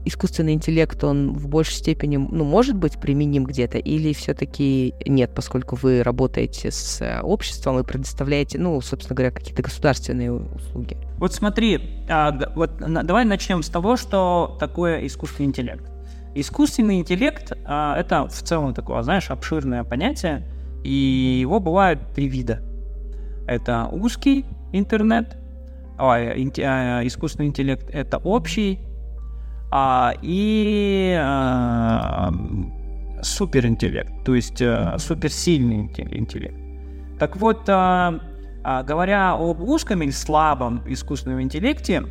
[0.04, 5.76] искусственный интеллект, он в большей степени, ну, может быть применим где-то, или все-таки нет, поскольку
[5.76, 10.96] вы работаете с э, обществом и предоставляете, ну, собственно говоря, какие-то государственные услуги?
[11.18, 15.84] Вот смотри, а, вот давай начнем с того, что такое искусственный интеллект.
[16.34, 20.46] Искусственный интеллект а, это в целом такое, знаешь, обширное понятие,
[20.84, 22.62] и его бывают три вида.
[23.46, 25.36] Это узкий интернет,
[26.00, 28.80] ой, а, искусственный интеллект это общий,
[29.70, 32.32] а, и а,
[33.22, 36.56] суперинтеллект, то есть а, суперсильный интеллект.
[37.18, 38.20] Так вот, а,
[38.82, 42.04] говоря об узком или слабом искусственном интеллекте,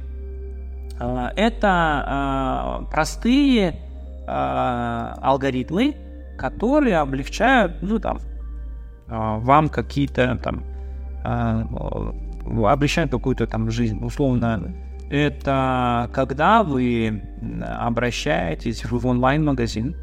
[0.99, 3.79] а, это а, простые
[4.27, 5.95] а, алгоритмы,
[6.37, 8.19] которые облегчают, ну там,
[9.07, 10.63] вам какие-то там
[12.65, 14.73] облегчает какую-то там жизнь, условно.
[15.09, 17.23] Это когда вы
[17.61, 19.95] обращаетесь в онлайн-магазин,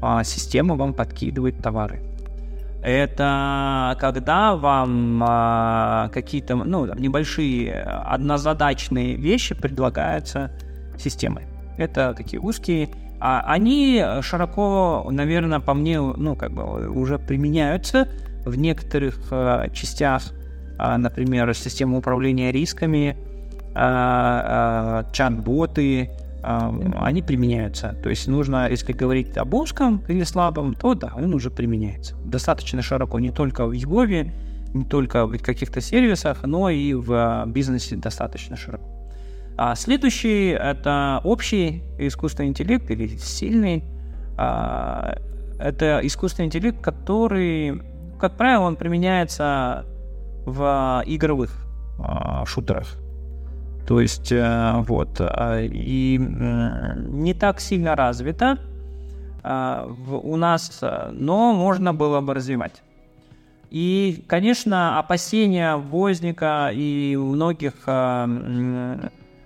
[0.00, 2.02] а система вам подкидывает товары.
[2.82, 10.52] Это когда вам а, какие-то ну, небольшие однозадачные вещи предлагаются
[10.96, 11.46] системой.
[11.76, 12.90] Это такие узкие.
[13.20, 18.08] А они широко, наверное, по мне, ну, как бы уже применяются
[18.44, 20.22] в некоторых а, частях,
[20.78, 23.16] например, система управления рисками,
[23.74, 26.10] а, а, чат-боты,
[26.42, 27.96] они применяются.
[28.02, 32.14] То есть нужно, если говорить об узком или слабом, то да, он уже применяется.
[32.24, 34.32] Достаточно широко, не только в Егове,
[34.72, 38.84] не только в каких-то сервисах, но и в а, бизнесе достаточно широко.
[39.56, 43.82] А следующий— это общий искусственный интеллект или сильный.
[44.36, 45.18] А,
[45.58, 47.82] это искусственный интеллект, который,
[48.20, 49.84] как правило, он применяется
[50.48, 51.50] в игровых
[51.98, 52.96] а, шутерах.
[53.86, 58.58] То есть, э, вот, а, и не так сильно развито
[59.42, 60.82] а, у нас,
[61.12, 62.82] но можно было бы развивать.
[63.70, 68.28] И, конечно, опасения Возника и многих а,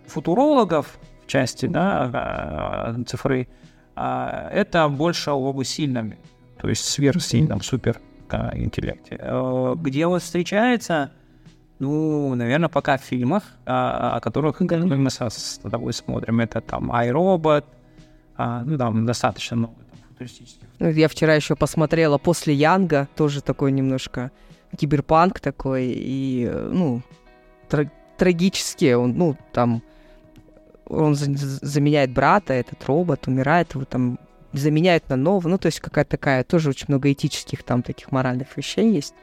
[0.07, 3.49] футурологов в части да, цифры,
[3.95, 6.15] это больше об сильном,
[6.61, 8.01] то есть сверхсильном супер
[8.55, 9.19] интеллекте.
[9.21, 11.11] Э, где он встречается,
[11.79, 17.65] ну, наверное, пока в фильмах, а, о которых мы с тобой смотрим, это там iRobot,
[18.37, 19.75] а, ну, там достаточно много
[20.09, 20.69] футуристических.
[20.79, 24.31] Ну, я вчера еще посмотрела после Янга, тоже такой немножко
[24.79, 27.03] киберпанк такой, и, ну,
[27.69, 29.83] тр- трагически, он, ну, там,
[30.87, 34.19] он заменяет брата, этот робот, умирает, его там
[34.53, 38.57] заменяют на нового, ну, то есть какая-то такая, тоже очень много этических там таких моральных
[38.57, 39.15] вещей есть.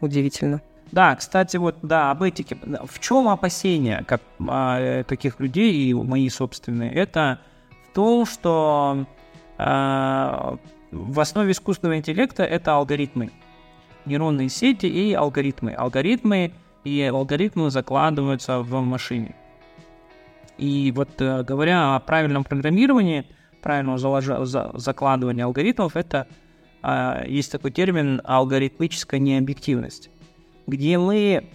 [0.00, 0.60] Удивительно.
[0.92, 2.56] Да, кстати, вот, да, об этике.
[2.86, 6.92] В чем опасения как, а, таких людей и мои собственные?
[6.92, 7.40] Это
[7.90, 9.06] в том, что
[9.58, 10.56] а,
[10.90, 13.30] в основе искусственного интеллекта это алгоритмы.
[14.06, 15.72] Нейронные сети и алгоритмы.
[15.72, 16.52] Алгоритмы
[16.84, 19.34] и алгоритмы закладываются в машине.
[20.56, 23.26] И вот э, говоря о правильном программировании,
[23.62, 26.26] правильного заложа, за, закладывания алгоритмов, это
[26.82, 30.10] э, есть такой термин алгоритмическая необъективность
[30.68, 31.48] где мы,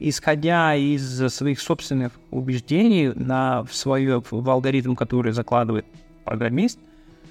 [0.00, 5.86] исходя из своих собственных убеждений на, в, свое, в алгоритм, который закладывает
[6.24, 6.78] программист,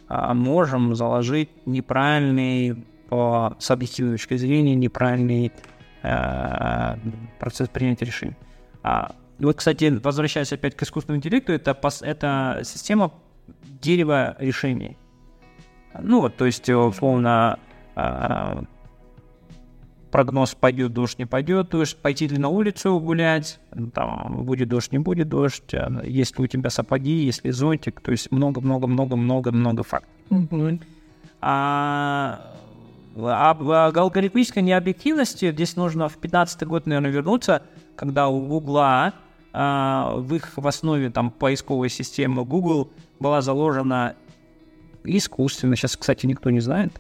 [0.08, 5.52] а, можем заложить неправильный, по, с объективной точки зрения, неправильный
[6.02, 6.96] э,
[7.40, 8.36] процесс принятия решений.
[8.84, 13.14] А, вот, кстати, возвращаясь опять к искусственному интеллекту, это, это система
[13.82, 14.98] дерева решений.
[16.00, 17.60] Ну вот, то есть, условно,
[17.96, 18.62] э,
[20.12, 23.60] прогноз пойдет дождь, не пойдет дождь, пойти ли на улицу гулять,
[23.94, 28.02] там будет дождь, не будет дождь, а есть ли у тебя сапоги, есть ли зонтик,
[28.02, 30.10] то есть много-много-много-много-много фактов.
[30.30, 30.82] Mm-hmm.
[31.42, 32.54] А,
[33.16, 37.64] об алгоритмической необъективности здесь нужно в 15 год, наверное, вернуться,
[37.96, 39.14] когда у Гугла а,
[39.60, 44.16] в их в основе там поисковой системы Google была заложена
[45.04, 46.92] искусственно, сейчас, кстати, никто не знает,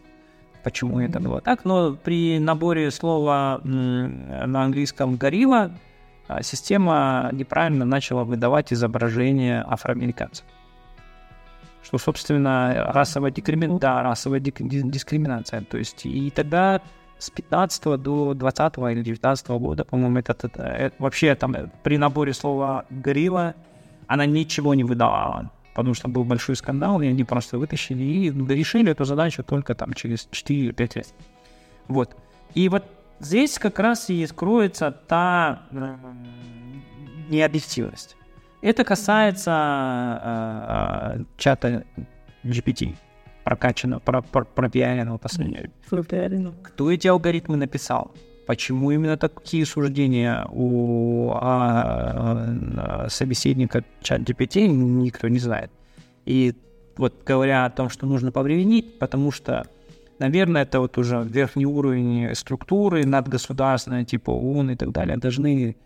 [0.63, 5.71] почему это было так, но при наборе слова на английском «горилла»
[6.27, 10.45] а, система неправильно начала выдавать изображение афроамериканцев.
[11.83, 13.79] Что, собственно, расовая, дискримина...
[13.79, 15.61] да, расовая дискриминация.
[15.61, 16.81] То есть, и тогда
[17.19, 22.33] с 15 до 20 или 19 года, по-моему, это, это, это вообще там при наборе
[22.33, 23.55] слова «горилла»
[24.07, 28.91] она ничего не выдавала потому что был большой скандал, и они просто вытащили и решили
[28.91, 31.13] эту задачу только там через 4-5 лет.
[31.87, 32.17] Вот.
[32.55, 32.83] И вот
[33.19, 35.95] здесь как раз и скроется та э,
[37.29, 38.17] необъективность.
[38.63, 39.51] Это касается
[41.13, 41.83] э, э, чата
[42.43, 42.95] GPT,
[43.47, 45.67] прокачанного, про, про, пропиаренного последнего.
[46.63, 48.11] Кто эти алгоритмы написал?
[48.45, 52.45] Почему именно такие суждения у а,
[52.77, 55.71] а, собеседника чат GPT никто не знает.
[56.25, 56.55] И
[56.97, 59.65] вот говоря о том, что нужно повременить, потому что,
[60.19, 65.77] наверное, это вот уже верхний уровень структуры надгосударственной, типа ООН и так далее, должны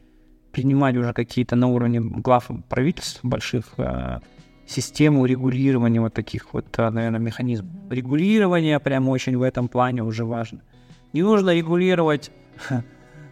[0.51, 4.19] принимать уже какие-то на уровне глав правительств больших э,
[4.65, 7.71] систему регулирования вот таких вот, наверное, механизмов.
[7.89, 10.61] Регулирование прямо очень в этом плане уже важно.
[11.13, 12.31] Не нужно регулировать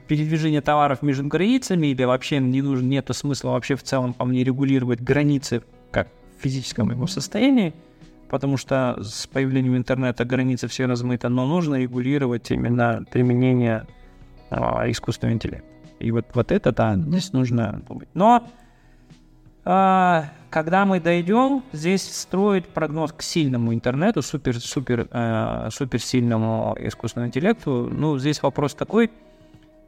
[0.08, 4.44] передвижение товаров между границами, или вообще не нужно, нет смысла вообще в целом, по мне,
[4.44, 5.62] регулировать границы
[5.92, 7.74] как в физическом его состоянии,
[8.28, 13.86] потому что с появлением интернета границы все размыты, но нужно регулировать именно применение
[14.50, 15.68] а, искусственного интеллекта.
[16.00, 18.10] И вот, вот это, да, здесь нужно думать.
[18.16, 18.48] Но
[19.64, 27.30] а, когда мы дойдем, здесь строить прогноз к сильному интернету, супер-супер э, супер сильному искусственному
[27.30, 29.12] интеллекту, ну, здесь вопрос такой,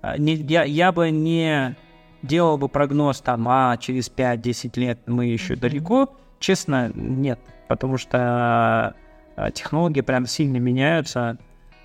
[0.01, 1.75] а, не, я, я бы не
[2.21, 8.95] делал бы прогноз там, а через 5-10 лет мы еще далеко, честно, нет, потому что
[9.35, 11.37] э, технологии прям сильно меняются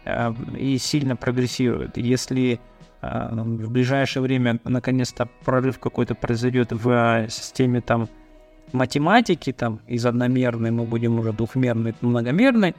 [0.05, 1.97] э, и сильно прогрессируют.
[1.97, 2.61] Если
[3.01, 8.09] э, в ближайшее время наконец-то прорыв какой-то произойдет в системе там
[8.77, 12.75] математики, там из одномерной мы будем уже двухмерной, многомерной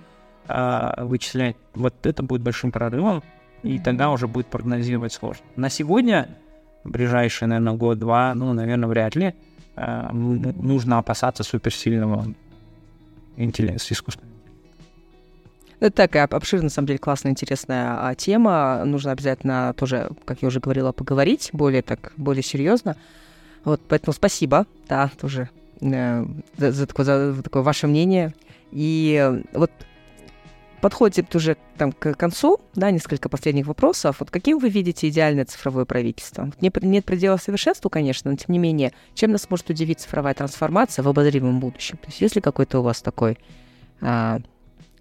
[0.98, 3.22] вычислять, вот это будет большим прорывом,
[3.64, 5.44] и тогда уже будет прогнозировать сложно.
[5.58, 6.30] На сегодня,
[6.86, 9.34] ближайший, наверное, год-два, ну, наверное, вряд ли,
[9.76, 12.26] э, нужно опасаться суперсильного
[13.36, 14.38] интеллекта, искусственного
[15.80, 18.84] это такая обширная, на самом деле, классная, интересная а, тема.
[18.84, 22.98] Нужно обязательно тоже, как я уже говорила, поговорить более так, более серьезно.
[23.64, 25.50] Вот, поэтому спасибо, да, тоже
[25.80, 26.26] за,
[26.58, 28.34] за, такое, за такое ваше мнение.
[28.72, 29.72] И э, вот
[30.82, 34.18] подходит уже там, к концу, да, несколько последних вопросов.
[34.20, 36.52] Вот каким вы видите идеальное цифровое правительство?
[36.62, 41.04] Нет, нет предела совершенству, конечно, но тем не менее, чем нас может удивить цифровая трансформация
[41.04, 41.98] в обозримом будущем?
[41.98, 43.38] То есть есть ли какой-то у вас такой
[44.02, 44.40] а,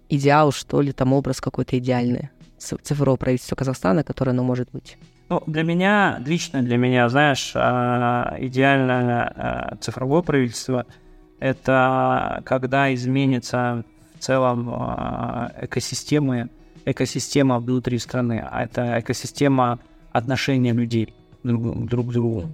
[0.09, 4.97] идеал, что ли, там образ какой-то идеальный цифрового правительства Казахстана, которое оно может быть?
[5.29, 10.85] Ну, для меня, лично для меня, знаешь, а, идеальное а, цифровое правительство—
[11.39, 13.83] это когда изменится
[14.15, 16.49] в целом а, экосистемы,
[16.85, 19.79] экосистема внутри страны, а это экосистема
[20.13, 21.13] отношения людей
[21.43, 22.49] друг, друг к другу.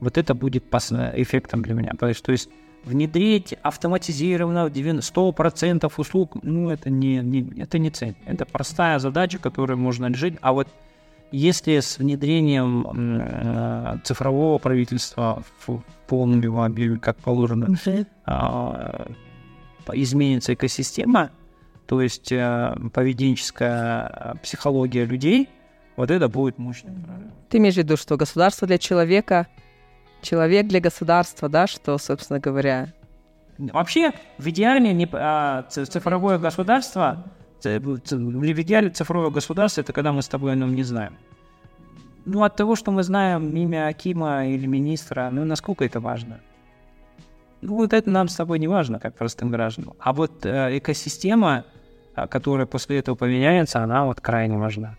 [0.00, 1.92] Вот это будет эффектом для меня.
[1.98, 2.48] То есть, то есть
[2.84, 8.14] внедрить автоматизированно 100% услуг, ну, это не, не, это не цель.
[8.26, 10.36] Это простая задача, которую можно решить.
[10.40, 10.68] А вот
[11.32, 12.86] если с внедрением
[13.20, 19.06] э, цифрового правительства в полном его объеме, как положено, э,
[19.94, 21.30] изменится экосистема,
[21.86, 25.48] то есть э, поведенческая э, психология людей,
[25.96, 26.90] вот это будет мощно.
[27.48, 29.46] Ты имеешь в виду, что государство для человека,
[30.22, 32.92] человек для государства, да, что, собственно говоря...
[33.58, 37.24] Вообще, в идеале не, а, цифровое государство,
[37.64, 41.14] в идеале цифровое государство, это когда мы с тобой о нем не знаем.
[42.24, 46.40] Ну, от того, что мы знаем имя Акима или министра, ну, насколько это важно?
[47.62, 49.94] Ну, вот это нам с тобой не важно, как простым гражданам.
[49.98, 51.64] А вот э, экосистема,
[52.16, 54.96] э, которая после этого поменяется, она вот крайне важна.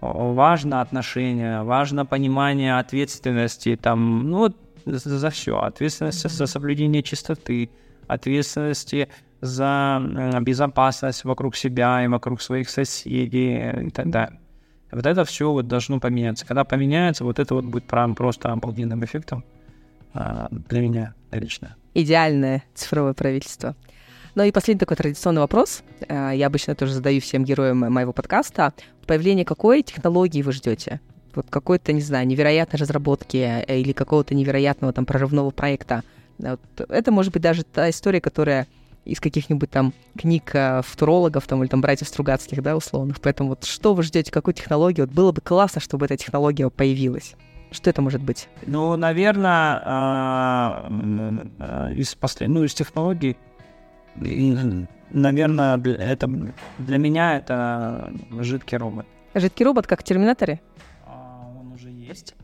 [0.00, 4.54] Важно отношение, важно понимание ответственности, там, ну,
[4.84, 5.58] за, за все.
[5.58, 7.70] Ответственность за соблюдение чистоты,
[8.06, 9.08] ответственности
[9.40, 14.40] за э, безопасность вокруг себя и вокруг своих соседей и так далее.
[14.92, 16.46] Вот это все вот должно поменяться.
[16.46, 19.44] Когда поменяется, вот это вот будет прям просто обалденным эффектом
[20.14, 23.74] а, для меня лично идеальное цифровое правительство.
[24.34, 25.82] Ну и последний такой традиционный вопрос.
[26.08, 28.74] Э, я обычно тоже задаю всем героям моего подкаста.
[29.06, 31.00] Появление какой технологии вы ждете?
[31.34, 36.02] Вот какой-то, не знаю, невероятной разработки э, или какого-то невероятного там прорывного проекта.
[36.38, 38.66] Это может быть даже та история, которая
[39.06, 43.20] из каких-нибудь там книг э, футурологов там, или там братьев Стругацких, да, условных.
[43.20, 45.06] Поэтому вот что вы ждете, какую технологию?
[45.06, 47.36] Вот было бы классно, чтобы эта технология появилась.
[47.70, 48.48] Что это может быть?
[48.66, 50.90] Ну, наверное, а,
[51.94, 52.48] из послед...
[52.48, 53.36] ну, из технологий,
[54.14, 56.30] наверное, это
[56.78, 59.06] для меня это жидкий робот.
[59.34, 60.60] Жидкий робот, как в Терминаторе?
[61.06, 62.34] А, он уже есть.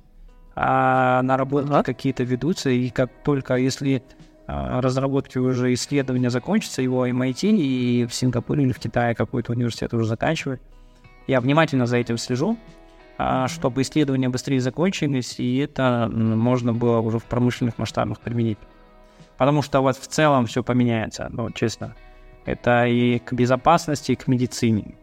[0.55, 1.83] А наработки ага.
[1.83, 4.03] какие-то ведутся, и как только если
[4.47, 10.05] разработки уже исследования закончатся, его MIT и в Сингапуре или в Китае какой-то университет уже
[10.05, 10.61] заканчивает.
[11.27, 12.59] Я внимательно за этим слежу,
[13.19, 18.59] а, чтобы исследования быстрее закончились, и это можно было уже в промышленных масштабах применить.
[19.39, 21.95] Потому что вот в целом все поменяется, ну, честно.
[22.45, 24.97] Это и к безопасности, и к медицине.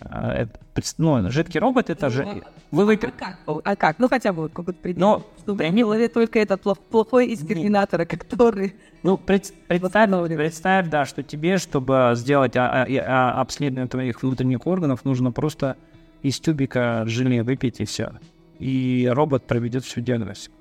[0.00, 0.58] А, это,
[0.98, 2.24] ну, жидкий робот это же...
[2.24, 3.06] Ну, Вы выпи...
[3.06, 3.38] а, как?
[3.64, 3.98] а как?
[3.98, 5.00] Ну хотя бы какой-то предмет.
[5.00, 5.22] Но...
[5.38, 8.74] Чтобы не было только этот плохой из терминатора, который...
[9.02, 14.66] Ну, пред, представь, представь, да, что тебе, чтобы сделать а, а, а, обследование твоих внутренних
[14.66, 15.76] органов, нужно просто
[16.22, 18.12] из тюбика желе выпить и все.
[18.58, 20.54] И робот проведет всю диагностику.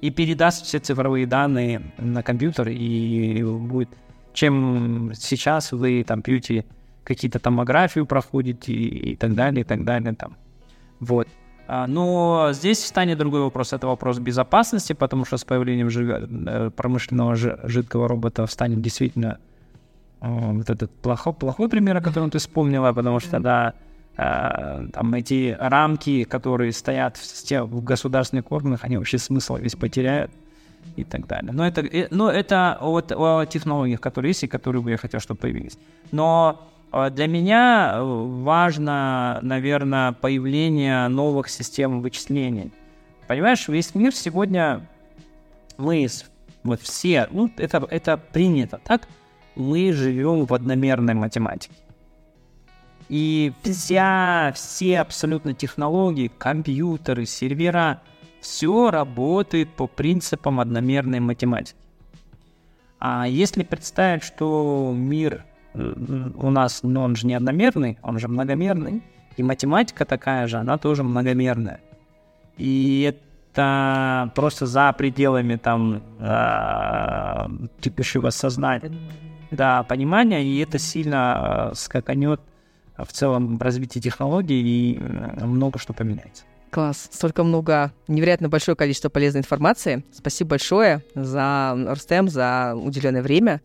[0.00, 3.90] И передаст все цифровые данные на компьютер, и будет...
[4.32, 6.66] Чем сейчас вы там пьете
[7.06, 10.36] какие-то томографию проходите и, и так далее, и так далее там.
[11.00, 11.28] Вот.
[11.68, 13.72] А, но здесь встанет другой вопрос.
[13.72, 19.38] Это вопрос безопасности, потому что с появлением жи- э, промышленного жи- жидкого робота встанет действительно
[20.20, 23.74] э, вот этот плохой, плохой пример, о котором ты вспомнила, потому что, да,
[24.16, 30.30] э, там эти рамки, которые стоят в, в государственных органах, они вообще смысл весь потеряют
[30.96, 31.52] и так далее.
[31.52, 35.40] Но это, но это вот о технологиях, которые есть и которые бы я хотел, чтобы
[35.40, 35.78] появились.
[36.12, 36.60] Но
[36.92, 42.72] для меня важно, наверное, появление новых систем вычислений.
[43.26, 44.86] Понимаешь, весь мир сегодня
[45.78, 46.06] мы
[46.62, 49.08] вот все, ну, это, это принято, так?
[49.54, 51.74] Мы живем в одномерной математике.
[53.08, 58.02] И вся, все абсолютно технологии, компьютеры, сервера,
[58.40, 61.78] все работает по принципам одномерной математики.
[62.98, 65.44] А если представить, что мир
[65.76, 69.02] у нас, ну, он же не одномерный, он же многомерный,
[69.36, 71.80] и математика такая же, она тоже многомерная.
[72.56, 78.92] И это просто за пределами там э, текущего сознания,
[79.50, 82.40] да, понимания, и это сильно э, скаканет
[82.96, 84.98] в целом развитии технологий и
[85.44, 86.44] много что поменяется.
[86.70, 87.08] Класс.
[87.10, 90.04] Столько много, невероятно большое количество полезной информации.
[90.12, 93.60] Спасибо большое за Рустем, за уделенное время.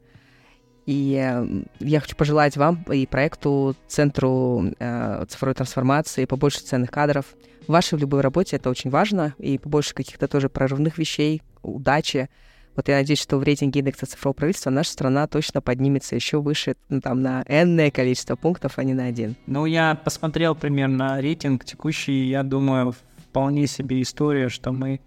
[0.85, 7.25] И э, я хочу пожелать вам и проекту, Центру э, цифровой трансформации побольше ценных кадров.
[7.67, 12.29] В вашей в любой работе это очень важно, и побольше каких-то тоже прорывных вещей, удачи.
[12.75, 16.75] Вот я надеюсь, что в рейтинге индекса цифрового правительства наша страна точно поднимется еще выше,
[16.89, 19.35] ну, там, на энное количество пунктов, а не на один.
[19.45, 25.01] Ну, я посмотрел примерно рейтинг текущий, я думаю, вполне себе история, что мы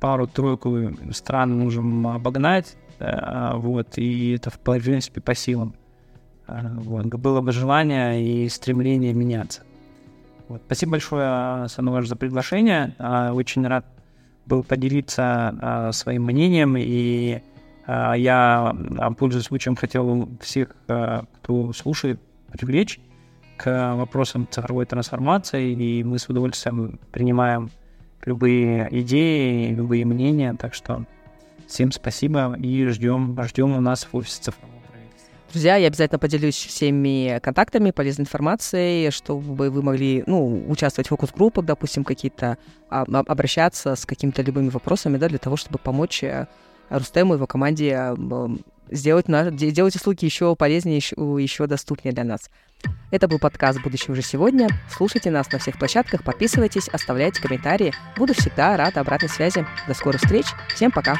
[0.00, 5.74] пару-тройку стран можем обогнать, вот, и это, в принципе, по силам.
[6.46, 9.62] Э, вот, было бы желание и стремление меняться.
[10.48, 10.62] Вот.
[10.66, 12.94] Спасибо большое, Сануваш, за приглашение.
[12.98, 13.86] Э, очень рад
[14.46, 17.40] был поделиться своим мнением, и
[17.86, 18.74] я,
[19.16, 22.20] пользуясь случаем, хотел всех, кто слушает,
[22.50, 22.98] привлечь
[23.56, 27.70] к вопросам цифровой трансформации, и мы с удовольствием принимаем
[28.24, 31.04] любые идеи, любые мнения, так что
[31.70, 34.80] Всем спасибо и ждем, ждем у нас в офисе цифрового
[35.52, 41.64] Друзья, я обязательно поделюсь всеми контактами, полезной информацией, чтобы вы могли ну, участвовать в фокус-группах,
[41.64, 42.58] допустим, какие-то,
[42.88, 46.46] а, обращаться с какими-то любыми вопросами, да, для того, чтобы помочь э,
[46.88, 48.14] Рустему и его команде
[48.90, 49.26] сделать,
[49.58, 52.50] сделать услуги еще полезнее, еще, еще доступнее для нас.
[53.10, 54.68] Это был подкаст «Будущее уже сегодня».
[54.90, 57.92] Слушайте нас на всех площадках, подписывайтесь, оставляйте комментарии.
[58.16, 59.66] Буду всегда рад обратной связи.
[59.86, 60.46] До скорых встреч.
[60.74, 61.16] Всем пока.